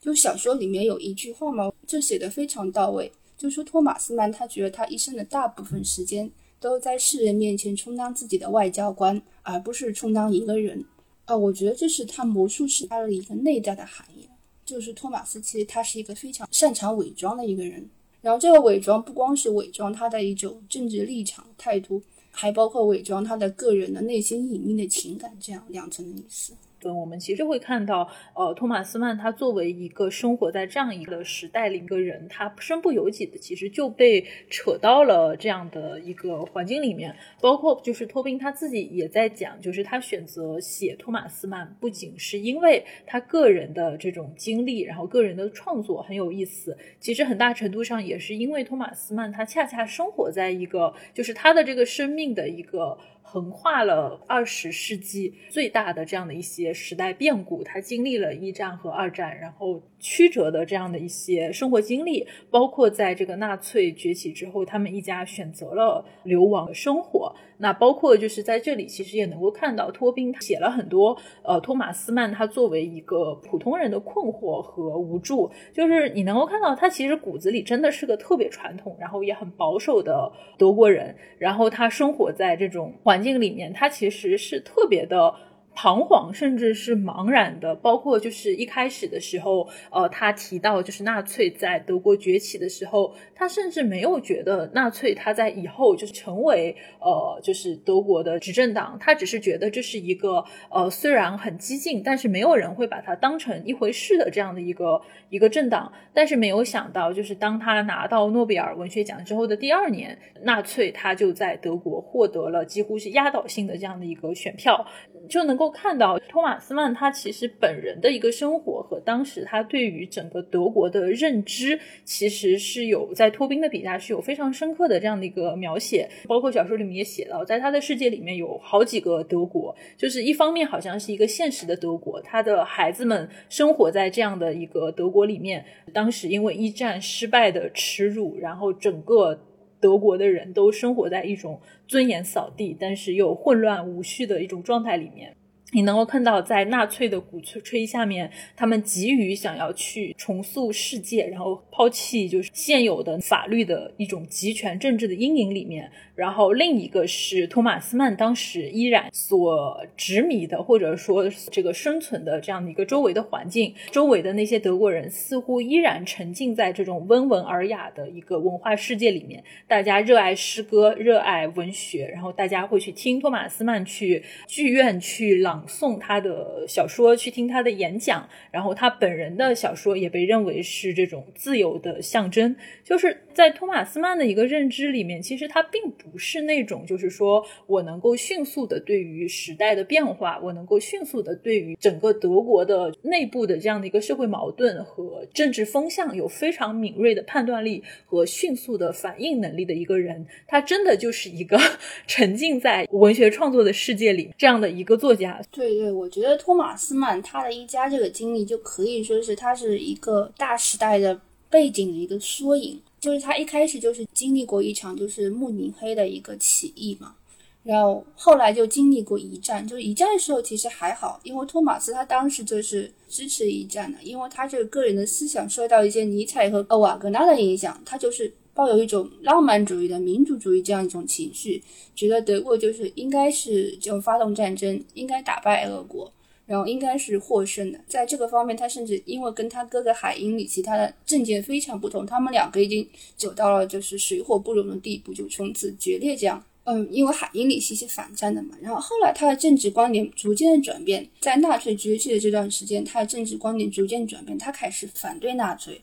[0.00, 10.84] 就小说里面有一句话嘛，就写的非常到位，就说托马斯曼他觉得他一生的大部分时间都在世人面前充当自己的外交官，而不是充当一个人。
[11.26, 14.26] 啊，我觉得这是他魔术师他的一个内在的含义。
[14.64, 17.90] 就是托马斯其实他是一个非常擅长伪装的一个人。
[18.22, 26.52] 然后这个伪装不光是伪装他的一种政治立场态度，还包括伪装他的个人的内心隐秘的情感，这样两层的意思。
[26.80, 37.14] 对，我们其实会看到，呃，托马斯曼他作为一个生活在这样一个时代里一个人，他身不由己的，其实就被扯到了这样的一个环境里面。
[37.38, 52.96] 包括就是托宾他自己也在讲，就是他选择写托马斯曼，不仅是因为他个人的这种经历，然后个人的创作很有意思，其实很大程度上也是因为托马斯曼他恰恰生活在一个，就是他的这个生命的一个。
[53.22, 67.34] 横跨了二十世纪最大的这样的一些时代变故，他经历了一战和二战，然后曲折的这样的一些生活经历，包括在这个纳粹崛起之后，他们一家选择了流亡的生活。
[67.60, 85.34] 那包括就是在这里，其实也能够看到托宾写了很多，呃，托马斯曼他作为一个普通人的困惑和无助，就是你能够看到他其实骨子里真的是个特别传统，然后也很保守的德国人，然后他生活在这种环境里面，他其实是特别的。
[85.74, 105.00] 彷徨，甚至是茫然的，包括就是一开始的时候，呃，他提到就是纳粹在德国崛起的时候，他甚至没有觉得纳粹他在以后就是成为呃就是德国的执政党，他只是觉得这是一个呃虽然很激进，但是没有人会把它当成一回事的这样的一个
[105.30, 114.84] 一个政党，但是没有想到就是当他拿到诺贝尔文学奖之后的第二年，纳粹他就在德国获得了几乎是压倒性的这样的一个选票。
[115.28, 126.08] 就能能够看到托马斯曼他其实本人的一个生活和当时他对于整个德国的认知，其实是有在托宾的笔下是有非常深刻的这样的一个描写。
[126.26, 135.62] 包括小说里面也写到，在他的世界里面有好几个德国，就是一方面好像是一个现实的德国，他的孩子们生活在这样的一个德国里面。
[135.92, 139.38] 当时因为一战失败的耻辱，然后整个。
[139.82, 141.58] 德国的人都生活在一种
[141.88, 145.34] 尊严扫地，但是又混乱无序的一种状态里面。
[145.72, 155.90] 你能够看到，在纳粹的鼓吹吹下面，他们急于想要去重塑世界，然后抛弃就是现有的法律的一种集权政治的阴影里面。
[156.16, 169.42] 然后另一个是托马斯曼当时依然所执迷的，或者说这个生存的这样的一个周围的环境，周围的那些德国人似乎依然沉浸在这种温文尔雅的一个文化世界里面。
[169.66, 178.28] 大家热爱诗歌，热爱文学，然后大家会去听托马斯曼去剧院去朗诵他的小说，去听他的演讲。
[178.50, 182.56] 然后他本人的小说也被认为是这种自由的象征。
[182.82, 185.80] 就是在托马斯曼的一个认知里面，其实他并。
[186.00, 200.26] 不是那种，就是说我能够迅速的对于时代的变化，我能够迅速的对于整个德国的内部的这样的一个社会矛盾和政治风向有非常敏锐的判断力和迅速的反应能力的一个人。
[200.46, 201.58] 他真的就是一个
[202.06, 205.40] 沉浸在文学创作的世界里这样的一个作家。
[205.50, 212.80] 对对，我觉得托马斯曼他的一家这个经历就可以说是他是一个大时代的背景的一个缩影。
[213.00, 217.14] 就是他一开始就是经历过一场就是慕尼黑的一个起义嘛，
[217.62, 231.62] 然后后来就经历过一战，就是一战的时候其实还好，因为托马斯他当时就是支持一战的，因为他这个个人的思想受到一些尼采和瓦格纳的影响，他就是抱有一种浪漫主义的民族主义这样一种情绪，
[231.94, 236.12] 觉得德国就是应该是就发动战争，应该打败俄国。
[236.46, 242.84] 然后应该是获胜的，在这个方面，他甚至因为跟他哥哥海因里其他的政见非常不同，他们两个已经
[243.16, 246.16] 走到了就是水火不容的地步，就从此决裂。
[246.16, 255.80] 这样，嗯，因为海因里希是反战的嘛，然后后来他的政治观点逐渐的转变，在纳粹崛起的这段时间，他的政治观点逐渐转变，他开始反对纳粹，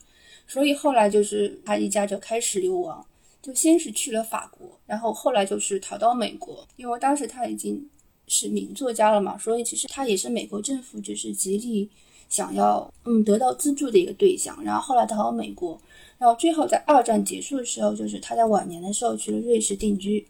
[0.48, 3.06] 所以后来就是他一家就开始流亡，
[3.40, 7.88] 就先是去了法国，然后后来就是逃到美国，因为当时他已经。
[8.30, 11.88] 是名作家了嘛，所以其实他也是美国政府就是极力
[12.28, 14.62] 想要嗯得到资助的一个对象。
[14.62, 15.80] 然后后来逃到美国，
[16.18, 20.28] 然后最后在二战结束的时候，就是他在晚年的时候去了瑞士定居。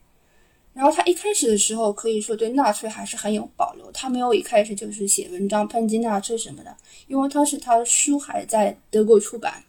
[0.72, 6.72] 然后他一开始的时候可以说对纳粹还是很有保留，他没有一开始就是写文章抨击纳粹什么的，
[7.08, 9.64] 因为当时他的书还在德国出版。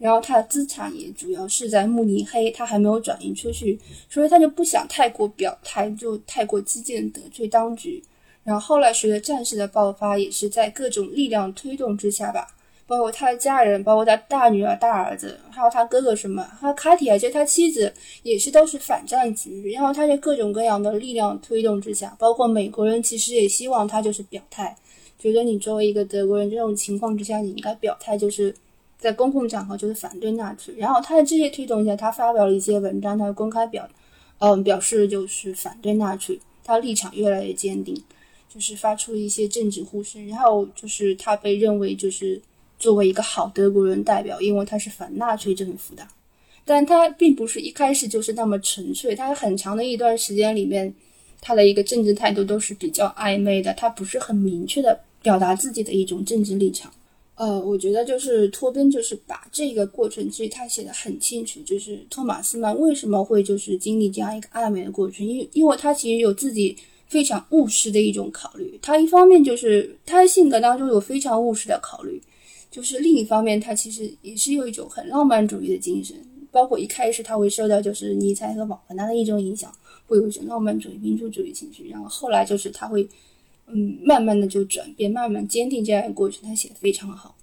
[0.00, 3.78] 然后他的资产也主要是在慕尼黑，他还没有转移出去，
[4.08, 8.02] 所以他就不想太过表态，就太过激进得罪当局。
[8.42, 12.48] 然后后来随着战事的爆发，也是在各种力量推动之下吧，
[12.86, 19.70] 包括他的家人，包括他大女儿、大儿子，还有他哥哥什么，还有卡提亚，就他妻子也是都是反战局。
[19.72, 24.74] 然后他在各种各样的力量推动之下，包括美国人其实也希望他就是表态。
[25.18, 28.54] 觉得你作为一个德国人，这种情况之下，你应该表态，就是
[29.00, 30.74] 在公共场合就是反对纳粹。
[30.76, 33.88] 然后他在这些推动下，他发表了一些文章，他公开表，
[34.38, 38.00] 嗯，表示就是反对纳粹，他立场越来越坚定，
[38.48, 40.24] 就是发出一些政治呼声。
[40.28, 42.40] 然后就是他被认为就是
[42.78, 46.06] 作为一个好德国人代表，因为他是反纳粹政府的。
[46.66, 50.94] 但他并不是一开始就是那么纯粹，他很长的一段时间里面，
[51.40, 56.92] 他的一个政治态度都是比较暧昧的，他不是很明确的表达自己的一种政治立场。
[57.34, 66.76] 呃，我觉得就是托宾就是把这个过程，其实他写的很清楚，就是托马斯曼为什么会就是经历这样一个暧昧的过程，因因为他其实有自己
[67.08, 72.20] 非常务实的一种考虑，他一方面就是他的性格当中有非常务实的考虑，
[72.70, 76.16] 就是另一方面他其实也是有一种很浪漫主义的精神。
[76.52, 79.72] 包括一开始他会受到就是尼采和瓦格纳的一种影响，
[80.06, 83.08] 会有一种浪漫主义、民族主义情绪，然后后来就是他会，
[83.72, 87.36] 嗯，慢慢的就转变，慢慢坚定这样一个过程，他写的非常好。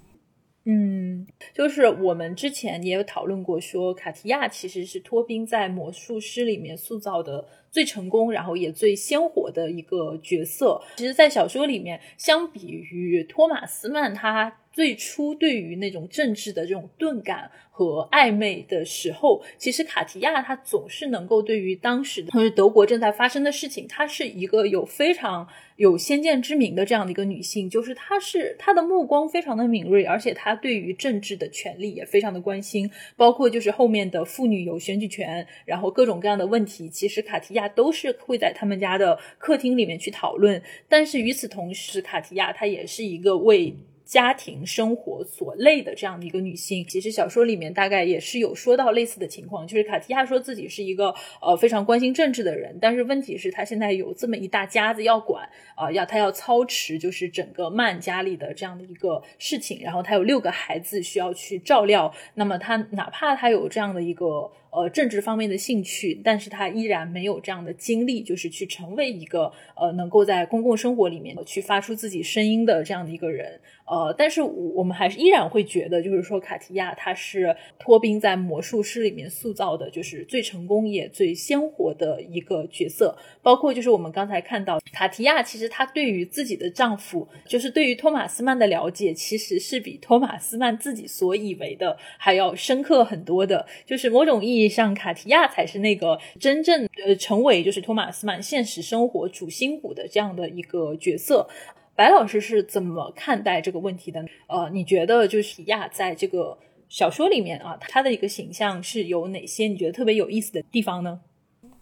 [0.69, 10.81] 嗯，就是我们之前也有讨论过，说卡提亚其实是托宾在魔术师里面塑造的最成功，然后也最鲜活的一个角色。
[10.97, 17.49] 其实，在小说里面，相比于托马斯曼，他最初对于那种政治的这种钝感。
[17.69, 40.59] 和暧昧的时候，其实卡提亚她总是能够对于当时或者德国正在发生的事情，她是一个有非常有先见之明的这样的一个女性，就是她是她的目光非常的敏锐，而且她对于政治的权利也非常的关心，包括就是后面的妇女有选举权，然后各种各样的问题，其实卡提亚都是会在他们家的客厅里面去讨论。
[40.89, 43.75] 但是与此同时，卡提亚她也是一个为。
[44.07, 64.49] 家庭生活所累的这样的一个女性，其实小说里面大概也是有说到类似的情况，就是卡提亚说自己是一个呃非常关心政治的人，但是问题是她现在有这么一大家子要管啊，要她要操持就是整个曼家里的这样的一个事情，然后她有六个孩子需要去照料，那么她哪怕她有这样的一个。
[64.77, 73.59] 呃，政治方面的兴趣，但是他依然没有这样的经历，就是去成为一个呃，能够在公共生活里面去发出自己声音的这样的一个人。
[73.89, 83.17] 呃，但是我们还是依然会觉得，就是说卡提亚他是托宾在魔术师里面塑造的，就是最成功也最鲜活的一个角色。
[83.41, 93.65] 包括就是我们刚才看到卡提亚，其实她对于自己的丈夫，就是对于托马斯曼的了解，其实是比托马斯曼自己所以为的还要深刻很多的。
[93.85, 94.66] 就是某种意义。
[94.67, 101.47] 像卡提亚才是那个真正呃成为就是托马斯曼现实生活主心骨的这样的一个角色。
[101.95, 104.23] 白老师是怎么看待这个问题的？
[104.47, 106.57] 呃，你觉得就是亚在这个
[106.87, 111.19] 小说里面啊，他的一个形象是有哪些你觉得特别有意思的地方呢？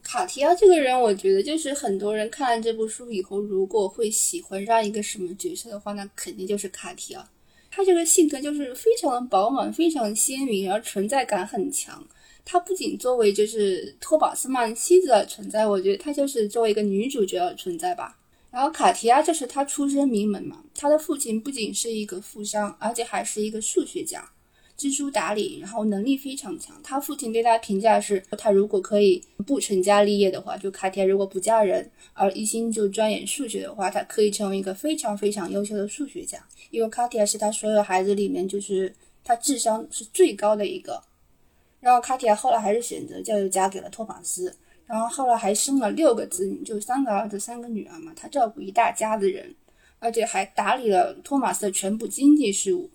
[0.01, 7.27] 卡提亚这个人，我觉得就是很多人看了这部书以后，如果会喜欢上一个什么角色的话，那肯定就是卡提亚。
[7.69, 12.01] 他这个性格就是非常的饱满，非常鲜明，而存在感很强。
[12.45, 18.17] 她不仅作为就是托马斯曼妻子的存在，我觉得她就是作为一个女主角的存在吧。
[18.51, 24.29] 然后卡提亚就是她出身名门嘛，她的父亲不仅是一个富商，而且还是一个数学家，
[24.77, 26.79] 知书达理，然后能力非常强。
[26.81, 36.37] 他父亲对她评价是，她如果可以不成家立业的话，就卡提亚如果不嫁人，而一心就钻研数学的话，她可以成为一个非常非常优秀的数学家。
[36.69, 38.93] 因为卡提亚是他所有孩子里面就是
[39.23, 41.01] 他智商是最高的一个。
[41.85, 44.51] 然后卡提亚后来还是选择就嫁给了托马斯，
[44.87, 49.53] 然后后来还生了六个子女，就三个儿子三个女儿嘛，他照顾一大家子人，
[49.99, 52.89] 而且还打理了托马斯的全部经济事务。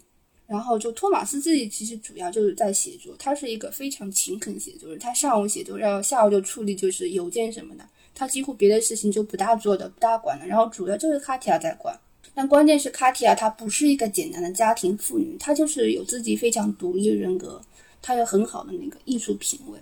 [0.48, 11.96] 然后就托马斯自己其实主要就是在写作，他是一个非常勤恳写作人，他上午写作，然后下午就处理就是邮件什么的，他几乎别的事情就不大做的，不大管的，然后主要就是卡提亚在管。
[12.34, 17.62] 但关键是卡提亚她不是一个简单的家庭妇女，她就是有自己非常独立的人格。
[18.02, 19.78] 他有很好的那个艺术品味，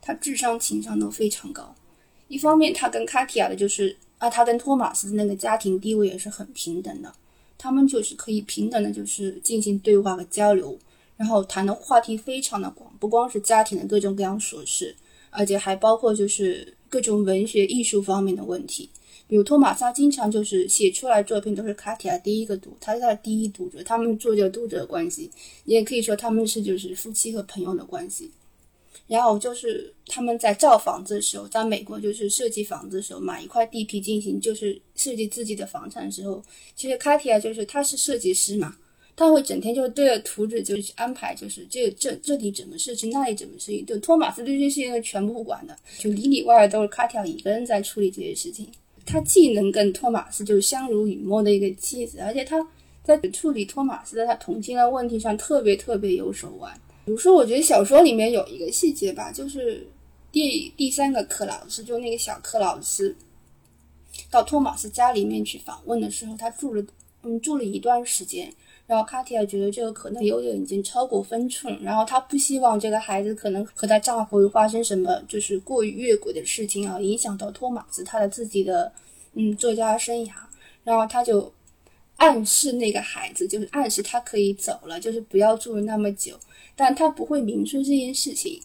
[0.00, 1.74] 他智商情商都非常高。
[2.28, 7.12] 一方面，他跟卡提亚的就是啊，他跟托马斯的那个家庭地位也是很平等的，
[7.58, 10.78] 他们就是可以平等的，就是进行对话和交流，
[11.16, 14.96] 然后谈的话题非常的广，不光是家庭的各种各样琐事，
[15.30, 18.88] 而且还包括就是各种文学艺术方面的问题。
[19.32, 25.30] 比如托马斯经常就是写出来作品都是卡提亚第一个读，他是他的第一读者，他们做这个读者关系，
[25.64, 28.30] 你也可以说他们是就是夫妻和朋友的关系。
[29.06, 36.44] 然后就是他们在造房子的时候，在美国就是设计房子的时候，买一块地皮进行就是设计自己的房产的时候，
[36.76, 38.76] 其实卡提亚就是他是设计师嘛，
[39.16, 48.68] 他会整天就对着图纸就去安排，就是这这这里怎么设计，那里怎么设计，就托马斯对这些事情全部不管的，就里里外外都是卡提亚一个人在处理这些事情。
[49.04, 52.56] 他既能跟托马斯就相濡以沫的一个妻子，而且他
[53.02, 56.72] 在处理托马斯的他同性的问题上特别特别有手腕。
[57.04, 59.86] 比如说，我觉得小说里面有一个细节吧，就是
[60.30, 63.16] 第第三个克老师，就那个小克老师，
[64.30, 66.84] 到托马斯家里面去访问的时候，他住了
[67.24, 68.52] 嗯住了一段时间。
[68.86, 78.92] 然后卡提亚觉得这个可能有点已经超过分寸，然后她不希望这个孩子可能和她丈夫发生什么就是过于越轨的事情啊，影响到托马斯他的自己的
[79.34, 80.32] 嗯作家生涯。
[80.84, 81.52] 然后他就
[82.16, 86.36] 暗示那个孩子，就是暗示他可以走了，就是不要住那么久。
[86.74, 88.60] 但他不会明说这件事情。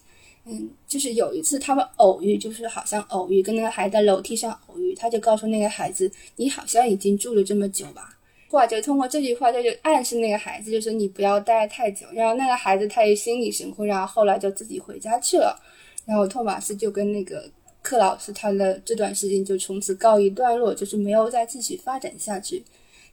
[0.50, 8.17] 嗯，就是有一次他们偶遇，就是好像偶遇，跟那个孩子在楼梯上偶遇，他就告诉那个孩子：“你好像已经住了这么久吧。”
[8.50, 12.06] 话就通过这句话，他就暗示那个孩子，就是你不要待太久。
[12.14, 15.60] 然后那个孩子他也心领神会，然后后来就自己回家去了。
[16.06, 17.50] 然后托马斯就跟那个
[17.82, 22.64] 克老师，他的这段时间就从此告一段落，就是没有再继续发展下去。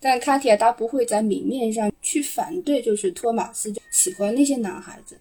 [0.00, 5.18] 但卡提亚他不会在明面上去反对，就是托马斯喜欢那些男孩子。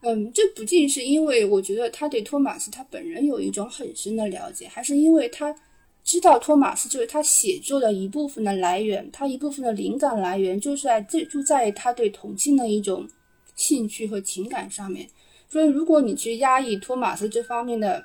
[0.00, 5.54] 嗯，这不仅是因为我觉得他对托马斯他本人有一种很深的了解，还是因为他。
[6.06, 13.04] 知道托马斯就是他写作的一部分的来源，他一部分的灵感来源就是在这就在于他对同性的一种
[13.56, 15.08] 兴趣和情感上面。
[15.48, 18.04] 所以，如果你去压抑托马斯这方面的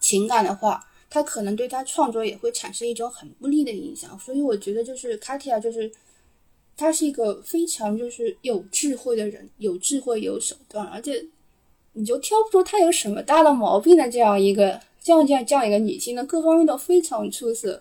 [0.00, 4.18] 情感的话，他可能对他创作也会产生一种很不利的影响。
[4.18, 5.92] 所以，我觉得就是卡提亚，就是
[6.74, 11.22] 他是一个非常就是有智慧的人，有智慧有手段，而且
[11.92, 14.80] 你就挑不出他有什么大的毛病的这样一个。
[15.02, 17.80] 这样这样这样一个女性呢，各方面都非常出色。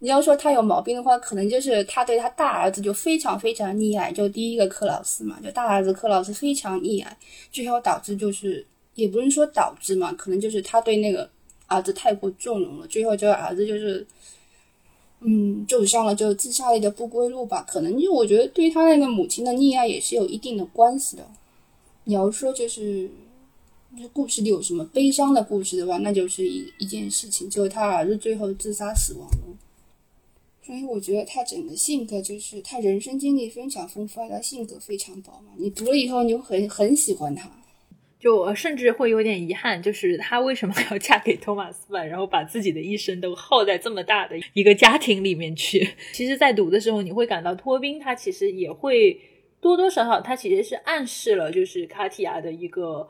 [0.00, 7.16] 你要说她有毛病的话，可能就是她对她大儿子就非常非常溺爱，就第一个克劳斯嘛，就大儿子克劳斯非常溺爱，
[7.50, 8.64] 最后导致就是
[8.94, 11.28] 也不是说导致嘛，可能就是她对那个
[11.66, 14.06] 儿子太过纵容了，最后这个儿子就是
[15.20, 17.64] 嗯走上了就自杀类的不归路吧。
[17.66, 21.26] 可能就我觉得对他那个母亲的溺爱也是有一定的关系的。
[22.04, 23.10] 你要说就是。
[23.96, 29.56] 这故事里有什么悲伤的故事的话，那就是一一件事情，就是他儿子最后自杀死亡了。
[30.62, 35.54] 所以我觉得他整个性格就是他人生经历非常丰富，他性格非常饱满。
[35.56, 37.50] 你读了以后，你就很很喜欢他。
[38.20, 45.88] 就我甚至会有点遗憾，就是他为什么要嫁给托马斯曼，然后把自己的一生都耗在这么大的一个家庭里面去。
[46.12, 49.18] 其实，在读的时候，你会感到托宾他其实也会
[49.60, 53.08] 多多少少，他其实是暗示了就是卡提亚的一个。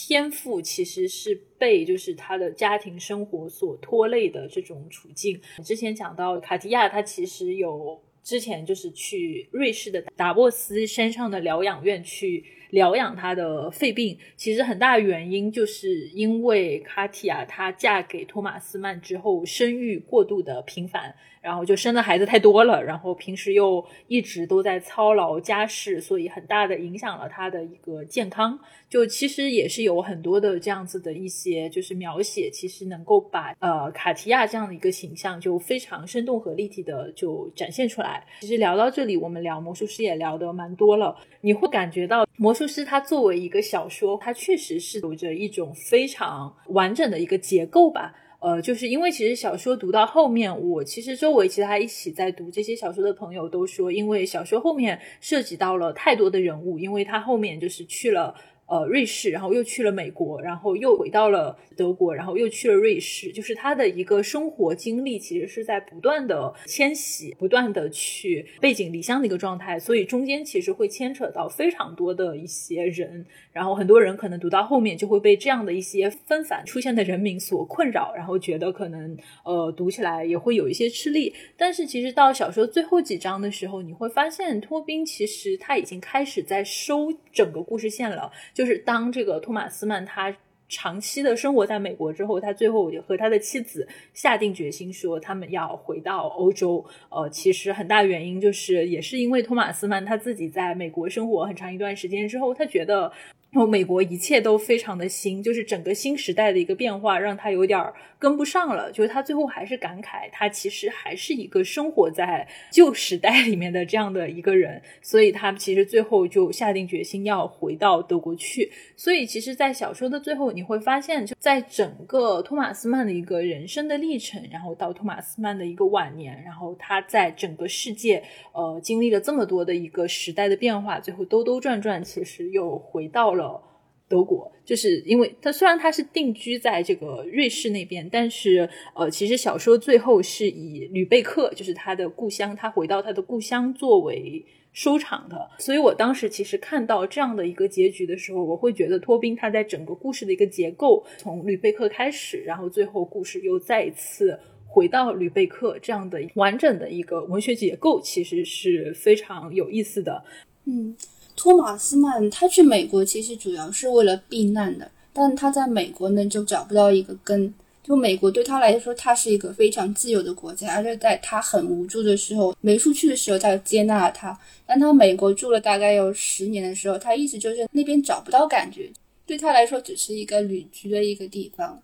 [0.00, 5.40] 天赋其实是被就是他的家庭生活所拖累的这种处境。
[5.64, 14.18] 之前讲到卡地亚，他其实有之前就是去瑞士的达沃斯山上的疗养院去疗养他的肺病。
[14.36, 21.14] 其实很大原因就是因为卡提亚她嫁给托马斯曼之后，生育过度的频繁。
[21.40, 28.58] 然后就生的孩子太多了，然后平时又一直都在操劳家事，所以很大的影响了他的一个健康。
[28.90, 38.26] 就其实也是有很多的这样子的一些就是描写，其实能够把呃卡提亚这样的一个形象就非常生动和立体的就展现出来。
[38.40, 48.12] 其实聊到这里，我们聊魔术师也聊得蛮多了，你会感觉到魔就是它作为一个小说，它确实是有着一种非常完整的一个结构吧。
[48.40, 58.34] 呃，就是因为其实小说读到后面，我其实周围其他一起在读这些小说的朋友都说，因为小说后面涉及到了太多的人物，因为他后面就是去了。
[58.68, 88.32] 呃，瑞士，然后又去了美国，然后又回到了德国，然后又去了瑞士，就是他的一个生活经历，其实是在不断的迁徙，不断的去背井离乡的一个状态，所以中间其实会牵扯到非常多的一些人，然后很多人可能读到后面就会被这样的一些纷繁出现的人名所困扰，然后觉得可能呃读起来也会有一些吃力，但是其实到小说最后几章的时候，你会发现托宾其实他已经开始在收整个故事线了。
[88.52, 90.36] 就是当这个托马斯曼他
[90.68, 96.84] 长期的生活在美国之后，他最后和他的妻子下定决心说，他们要回到欧洲。
[97.10, 103.12] 呃，其实很大原因就是，也是因为托马斯曼他自己在美国生活很长一段时间之后，他觉得。
[103.50, 107.82] 然后美国一切都非常的新，就是整个新时代的一个变化，让他有点
[108.18, 108.92] 跟不上了。
[108.92, 118.70] 就是他最后还是感慨，他其实还是一个生活在旧时代里面的这样的一个人，所以他其实最后就下定决心要回到德国去。
[118.94, 128.22] 所以其实，在小说的最后，你会发现，就在整个托马斯曼的一个人生的历程，然后到托马斯曼的一个晚年，然后他在整个世界，
[128.52, 133.37] 呃，经历了这么多的一个时代的变化，最后兜兜转转，其实又回到了。
[133.38, 133.58] 了
[134.06, 144.42] 德国，就是因为他虽然他是定居在这个瑞士那边，但是呃，其实小说最后是以吕贝克，就是他的故乡，他回到他的故乡作为
[144.72, 145.50] 收场的。
[145.58, 160.24] 所以我当时其实看到这样的一个结局的时候，我会觉得托宾他在整个故事的一个结构，从吕贝克开始，然后最后故事又再一次回到吕贝克这样的完整的一个文学结构，其实是非常有意思的。
[160.64, 160.96] 嗯。
[161.38, 167.54] 托马斯曼他去美国其实主要是为了避难的，但他在美国呢就找不到一个根。
[167.84, 174.36] 就美国对他来说，他是一个非常自由的国家，而且在他很无助的时候，没出去的时候，他就接纳了他。
[174.66, 178.90] 但他美国住了大概有十年的时候，他一直就是那边找不到感觉，
[179.24, 181.80] 对他来说只是一个旅居的一个地方。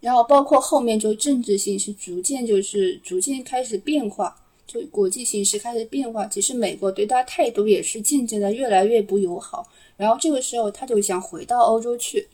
[0.00, 4.36] 然后包括后面就政治性是逐渐就是逐渐开始变化。
[4.72, 9.68] 就国际形势开始变化，其实美国对他态度也是渐渐的越来越不友好。
[9.98, 12.26] 然后这个时候他就想回到欧洲去，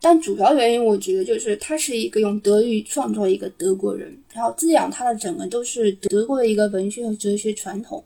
[0.00, 8.02] 但主要原因我觉得就是他是一个用德语创作一个德国人，然后滋养他的整个都是德国的一个文学和哲学传统。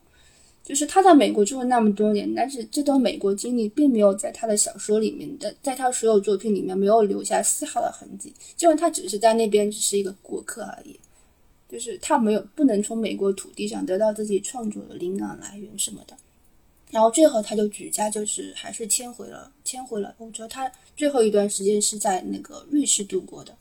[0.62, 10.99] 就是他在美国住了那么多年，但是这段美国经历并没有在他的小说里面的，在他所有作品里面没有留下丝毫的痕迹，就他只是在那边只是一个过客而已。
[11.75, 16.17] 就是他没有不能从美国土地上得到自己创作的灵感来源什么的，
[16.93, 20.47] 然后最后他就举家就是还是迁回了迁回了欧洲。
[20.47, 23.53] 他最后一段时间是在那个瑞士度过的。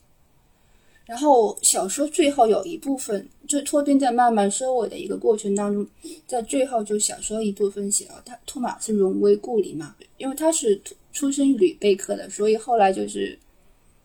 [1.07, 5.83] 然后小说最后有一部分，就托宾在慢慢收尾的一个过程当中，
[6.27, 10.79] 在最后就小说一部分写了他托马斯荣威故里嘛，因为他是
[11.11, 13.39] 出生于吕贝克的，所以后来就是。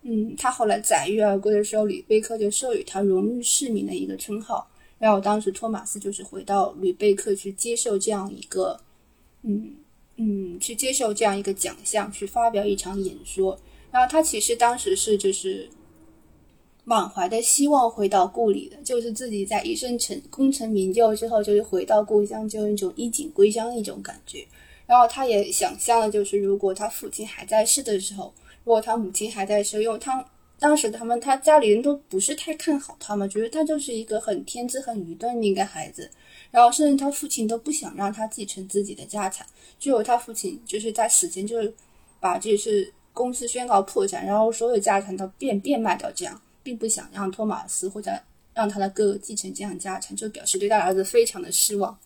[0.03, 4.67] 嗯，他后来载誉而归的时候，吕贝克就授予他荣誉市民的一个称号。
[4.99, 8.81] 然后当时托马斯就是回到吕贝克去接受这样一个，
[9.43, 9.75] 嗯
[10.17, 13.59] 嗯，去接受这样一个奖项，去发表一场演说。
[13.91, 15.69] 然后他其实当时是就是
[16.85, 24.47] 满怀的希望回到故里的，就是自己在一生成功成名就之后，就是回到故乡，就有一种衣锦归乡的一种感觉。
[24.87, 28.33] 然后他也想象了，就是如果他父亲还在世的时候。
[28.69, 30.23] 如果他母亲还在世，因为他
[30.59, 36.11] 当时他们他家里人都不是太看好他嘛，觉得他就是一个很天资很愚钝的一个孩子，
[36.51, 39.47] 然后甚至他父亲都不想让他继承自己的家产，
[39.79, 41.75] 最后他父亲就是在死前就是
[42.21, 48.11] 把这是公司宣告破产，然后所有家产都变变卖掉，这样并不想让托马斯或者
[48.53, 51.99] 让他的哥哥继承这样家产，就表示对他儿子非常的失望，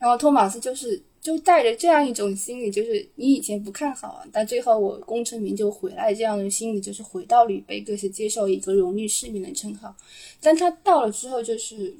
[0.00, 1.00] 然后托马斯就是。
[1.26, 9.92] 就带着这样一种心理，就是你以前不看好啊，但最后我功成名就回来，这样的心理就是回到吕贝克，是接受一个荣誉市民的称号。
[10.40, 11.96] 但他到了之后，就是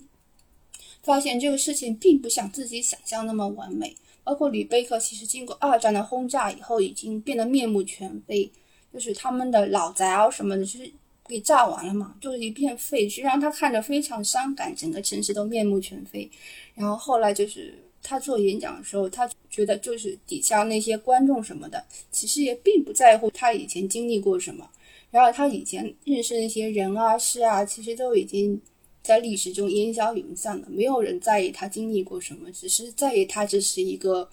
[1.02, 3.96] 发现这个事情并不像自己想象那么完美。
[4.22, 8.48] 包括吕贝克，其实经过二战的轰炸以后，已经变得面目全非，
[8.94, 10.88] 就是他们的老宅啊什么的，就是
[11.26, 16.30] 给炸完了嘛，就是一片废墟，让他看着非常伤感，整个城市都面目全非。
[16.76, 17.82] 然后后来就是。
[18.08, 24.70] 他做演讲的时候，他觉得就是底下那些观众什么的，其实也并不在乎他以前经历过什么。
[25.10, 28.60] 然后他以前认识那些人啊、事啊，其实都已经
[29.02, 34.28] 在历史中烟消云散了，没有人在意他经历过什么，只是在意他这是一个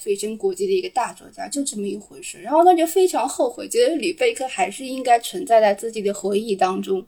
[0.00, 2.40] 蜚声国际的一个大作家，就这么一回事。
[2.40, 7.04] 然后他就非常后悔，觉得吕贝克还是应该存在在自己的回忆当中，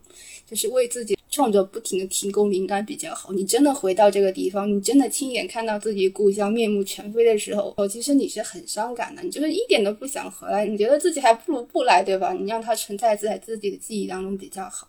[0.49, 1.14] 就是为自己。
[1.35, 3.33] 创作不停的提供灵感比较好。
[3.33, 9.21] 你真的回到这个地方，你真的亲眼看到自己故乡面目全非的时候，哦，其实你是很伤感的。
[9.21, 12.31] 你就是一点都不想回来，你觉得自己还不如不来，对吧？
[12.31, 14.87] 你让它存在在自己的记忆当中比较好。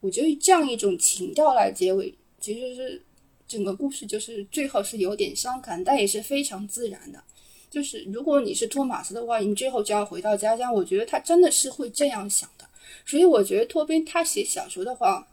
[0.00, 3.00] 我觉得这样一种情调来结尾，其实是
[3.46, 7.22] 整个故事就是最后是有点伤感，但也是非常自然的。
[7.70, 12.64] 就是如果你是托马斯的话，你最后就要回到家乡，我觉得他真的是会这样想的。
[13.06, 15.24] 所以我觉得托宾他写小说的话。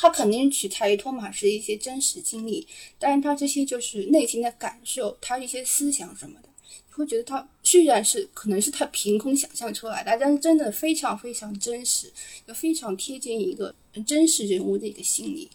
[0.00, 2.64] 他肯定取材于托马斯一些真实经历，
[3.00, 12.12] 但是他这些就是内心的感受，他一些思想什么的，你会觉得他虽然是可能是他凭空想象出来的，但是真的非常非常真实，
[12.46, 13.74] 就非常贴近一个
[14.06, 15.50] 真实人物的一个心理。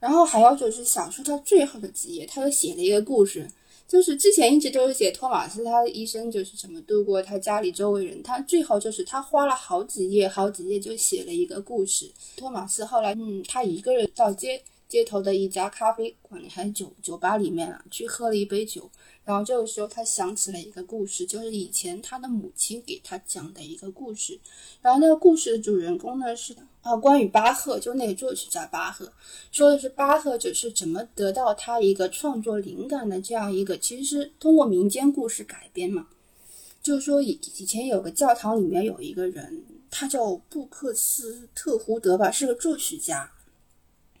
[0.00, 3.48] 然后还有就是小说它最后的几页，他又写了一个故事。
[3.88, 12.10] 就是之前一直都是写托马斯他的一生就是怎么度过，他家里周围人，他最后就是他花了好几页好几页就写了一个故事。
[12.36, 18.90] 托马斯后来，嗯，他一个人到街街头的一家咖啡馆里还是酒酒吧里面啊，去喝了一杯酒。
[19.24, 24.38] 然后这个时候，他想起了一个故事，就是以前他的母亲给他讲的一个故事。
[24.80, 26.54] 然后那个故事的主人公呢是
[26.86, 29.12] 啊，关于巴赫，就那个作曲家巴赫，
[29.50, 36.06] 说的是巴赫只是怎么得到他一个创作灵感的这样一个，其实是通过民间故事改编嘛。
[36.80, 43.28] 就是说以以前有个教堂里面有一个人，他叫布克斯特胡德吧，是个作曲家。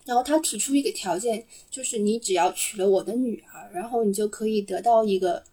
[0.04, 5.44] 然后他提出一个条件，就是你只要娶了我的女儿，然后你就可以得到一个，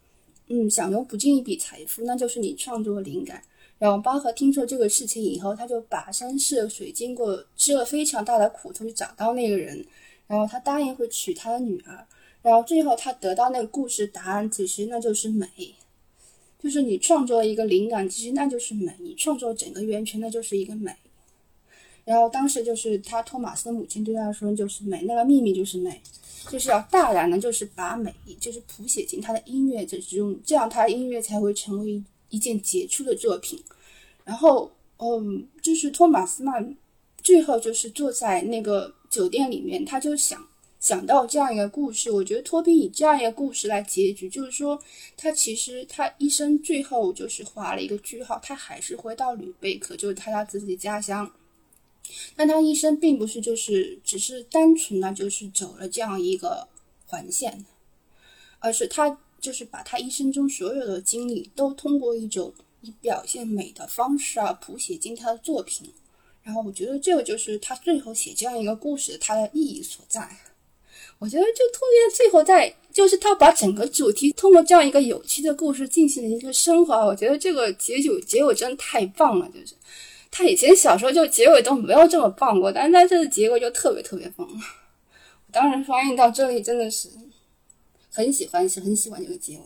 [0.48, 3.40] 嗯，享用不尽一笔财富，那就是你创作灵感。
[3.78, 9.84] 然后巴赫听说这个事情以后，他就跋山涉水，经过吃了非常大的苦头去找到那个人，
[10.26, 12.06] 然后他答应会娶他的女儿。
[12.40, 15.48] 然后最后他得到那个故事答案，其实那就是美，
[16.62, 20.94] 就是你创作一个灵感，其实那就是美，你创作整个源泉，那就是一个美。
[22.04, 26.02] 然后当时就是他托马斯的母亲对他说：“就是美，那个秘密就是美，
[26.50, 32.02] 就是要大胆的，就是把美，就是谱写进他的音乐之中，这样他的音乐才会成为
[32.34, 33.62] 一件杰出的作品。”
[34.24, 36.76] 然后，嗯，就是托马斯曼
[37.22, 40.46] 最后就是坐在那个酒店里面，他就想
[40.80, 42.10] 想到这样一个故事。
[42.10, 44.78] 我觉得托宾以这样一个故事来结局，就是说
[45.16, 51.30] 他其实他一生最后就是画了一个句号，他还是回到吕贝克，就是他他自己家乡。
[52.36, 56.68] 但他一生并不是就是只是单纯的，就是走了这样一个
[57.06, 57.64] 环线，
[58.58, 62.50] 而是他就是把他一生中所有的经历都通过一种
[62.80, 65.92] 以表现美的方式啊谱写进他的作品。
[66.42, 70.26] 然后我觉得这个就是他最后写这样一个故事它的意义所在。
[71.18, 77.04] 我觉得就特别最后在就是他把整个主题通过这样一个有趣的故事进行了一个升华。
[77.04, 79.74] 我觉得这个结局结尾真的太棒了，就是。
[80.30, 84.48] 他以前小时候就结尾都没有这么棒过，但是他这个结尾就特别特别棒。
[85.52, 87.08] 当时翻译到这里真的是
[88.14, 89.62] 很喜欢，是很喜欢这个结尾。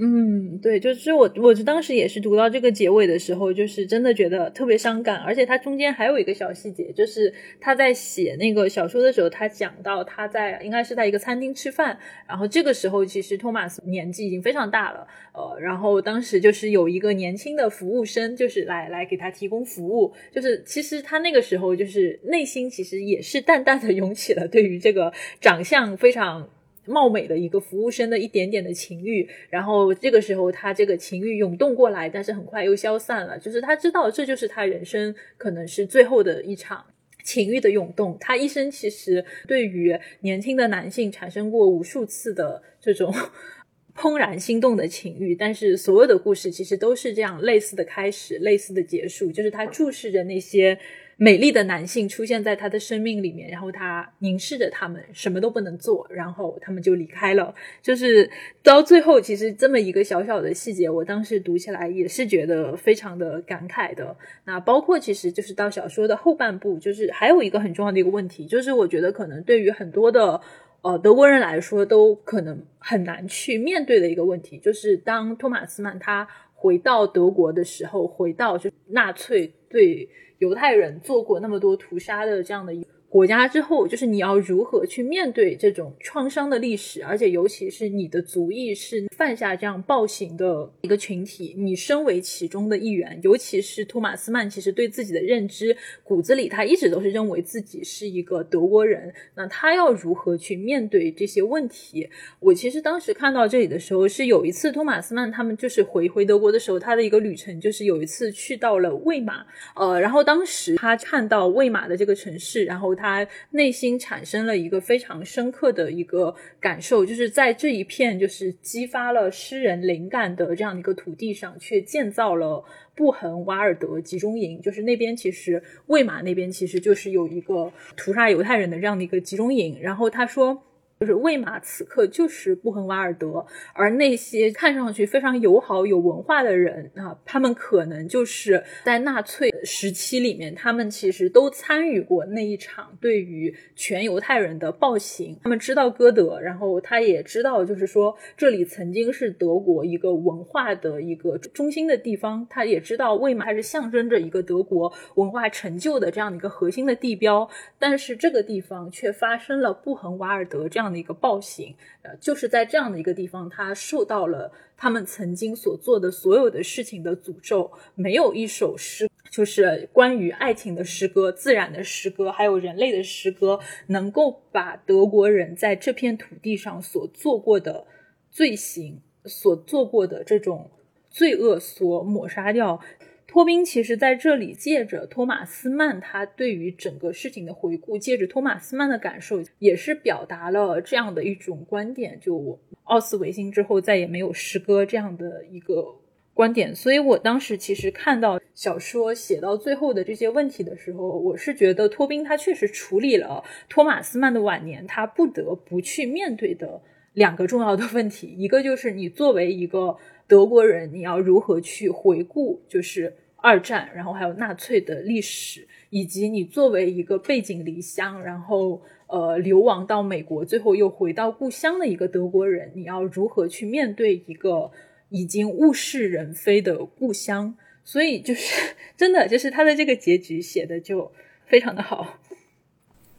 [0.00, 5.16] 嗯，对，就是我，我是当时也是读到这个结尾的时候，就是真的觉得特别伤感。
[5.16, 11.98] 而且他中间还有一个小细节，就是他在写那个小说的时候，他讲到他在应该是在一个餐厅吃饭，
[12.28, 26.48] 然后这个时候其实托马斯年纪已经非常大了，呃，然后当时就是有一个年轻的服务生，就是来来给他提供服务，就是其实他那个时候就是内心其实也是淡淡的涌起了对于这个长相非常。
[26.88, 33.38] 貌美的一个服务生的一点点的情欲，然后这个时候他这个情欲涌动过来，但是很快又消散了。
[33.38, 36.84] 就是他知道这就是他人生可能是最后的一场
[37.22, 38.16] 情欲的涌动。
[38.18, 43.14] 他一生其实对于年轻的男性产生过无数次的这种
[43.94, 49.30] 怦然心动的情欲，但是所有的故事其实都是这样类似的开始，类似的结束。
[49.30, 50.78] 就是他注视着那些。
[51.20, 57.52] 美丽的男性出现在他的生命里面，然后他凝视着他们，什么都不能做，然后他们就离开了。
[57.82, 58.30] 就是
[58.62, 64.16] 到最后，其实这么一个小小的细节，我当时读起来也是觉得非常的感慨的。
[64.44, 70.40] 那包括其实就是到小说的后半部，就是还有一个很重要的一个问题，就是我觉得可能对于很多的
[70.82, 80.08] 呃德国人来说，都可能很难去面对的一个问题，就是当托马斯曼他回到德国的时候，回到就纳粹对。
[80.38, 82.86] 犹太人做过那么多屠杀的这样的一。
[83.10, 95.74] 国家之后，就是你要如何去面对这种创伤的历史，而且尤其是你的族裔是犯下这样暴行的一个群体，你身为其中的一员，尤其是托马斯曼，其实对自己的认知
[96.04, 102.06] 骨子里他一直都是认为自己是一个德国人，那他要如何去面对这些问题？
[102.40, 112.97] 我其实当时看到这里的时候，是有一次托马斯曼他们就是回回德国的时候，他的一个旅程就是有一次去到了魏玛，呃，然后当时他看到魏玛的这个城市，然后。
[112.98, 122.62] 他内心产生了一个非常深刻的一个感受，就是在这一片就是激发了诗人灵感的这样的一个土地上，却建造了
[122.94, 124.60] 布痕瓦尔德集中营。
[124.60, 129.78] 就是那边其实魏玛那边其实就是有一个屠杀犹太人的这样的一个集中营。
[129.80, 130.64] 然后他说。
[130.98, 145.38] 就是魏玛此刻就是布痕瓦尔德，而那些看上去非常友好、有文化的人啊，他们可能就是在纳粹时期里面，他们其实都参与过那一场对于全犹太人的暴行。
[145.44, 152.44] 他们知道歌德，然后他也知道，就是说这里曾经是德国一个文化的一个中心的地方。
[152.50, 157.48] 他也知道魏玛是象征着一个德国文化成就的这样的一个核心的地标，
[157.78, 160.87] 但是这个地方却发生了布痕瓦尔德这样。
[160.88, 167.70] 样的一个暴行，呃，就是在这样的一个地方，他受到了他们曾经所做的所有的事情的诅咒。
[167.94, 177.86] 没有一首诗，就是关于爱情的诗歌、自然的诗歌，还有人类的诗歌，能够把德国人在这片土地上所做过的
[178.30, 180.70] 罪行、所做过的这种
[181.10, 182.80] 罪恶所抹杀掉。
[183.28, 195.94] 托宾其实在这里借着托马斯曼他对于整个事情的回顾，借着托马斯曼的感受，也是表达了这样的一种观点：就奥斯维辛之后再也没有诗歌这样的一个
[196.32, 196.74] 观点。
[196.74, 206.80] 所以我当时其实看到小说写到最后的这些问题的时候，我是觉得托宾他确实处理了托马斯曼的晚年他不得不去面对的
[207.12, 209.98] 两个重要的问题，一个就是你作为一个
[210.28, 218.80] 德国人，你要如何去回顾就是二战，然后还有纳粹的历史，以及你作为一个背井离乡，然后。
[219.10, 224.70] 呃，流亡到美国，最后又回到故乡的一个德国人，你要如何去面对一个
[225.08, 227.56] 已经物是人非的故乡？
[227.82, 231.10] 所以就是 真的，就是他的这个结局写的就
[231.46, 232.18] 非常的好。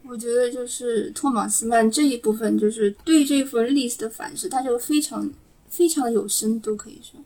[0.04, 5.28] 我觉得就是托马斯曼这一部分，就是对这份历史的反思，他就非常
[5.70, 7.18] 非常有深度，可以说。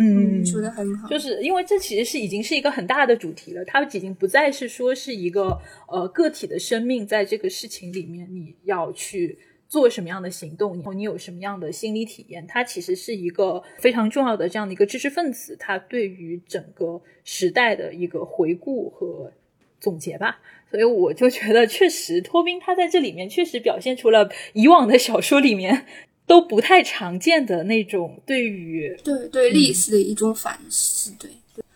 [0.00, 9.36] 嗯，说的很好，就是因为这其实是已经是一个很大的主题了，它已经不再是说是一个呃个体的生命在这个事情里面你要去
[9.66, 19.32] 做什么样的行动，然后你有什么样的心理体验，它其实是一个非常重要的这样的一个知识分子，他对于整个时代的一个回顾和
[19.80, 20.38] 总结吧。
[20.70, 25.86] 所以我就觉得，确实托宾他在这里面确实表现出了以往的小说里面。
[26.28, 31.28] 都不太常见的那种对于对对历史的一种反思，对。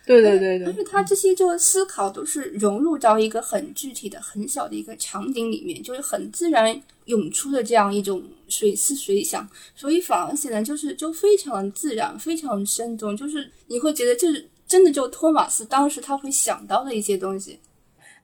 [0.04, 17.60] 对对对对，而且他这些就思考都是融入到一个很具体的、很小的一个场景里面，就是很自然涌出的这样一种水思水想，所以反而显得就是就非常自然、非常生动，就是你会觉得就是真的就托马斯当时他会想到的一些东西。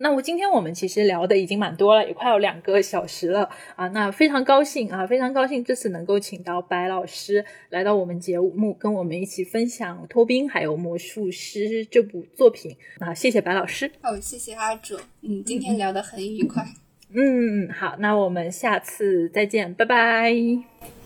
[0.01, 3.89] 那我今天我们其实聊的已经蛮多了，也快有两个小时了啊！
[3.89, 13.13] 那非常高兴啊，非常高兴这次能够请到白老师来到我们节目，跟我们一起分享《托宾》还有《魔术师》这部作品啊！
[13.13, 13.91] 谢谢白老师。
[14.03, 15.01] 哦，谢谢阿卓。
[15.23, 16.65] 嗯，今天聊得很愉快。
[17.11, 20.33] 嗯，好，那我们下次再见，拜拜。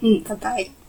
[0.01, 0.82] 嗯，拜拜。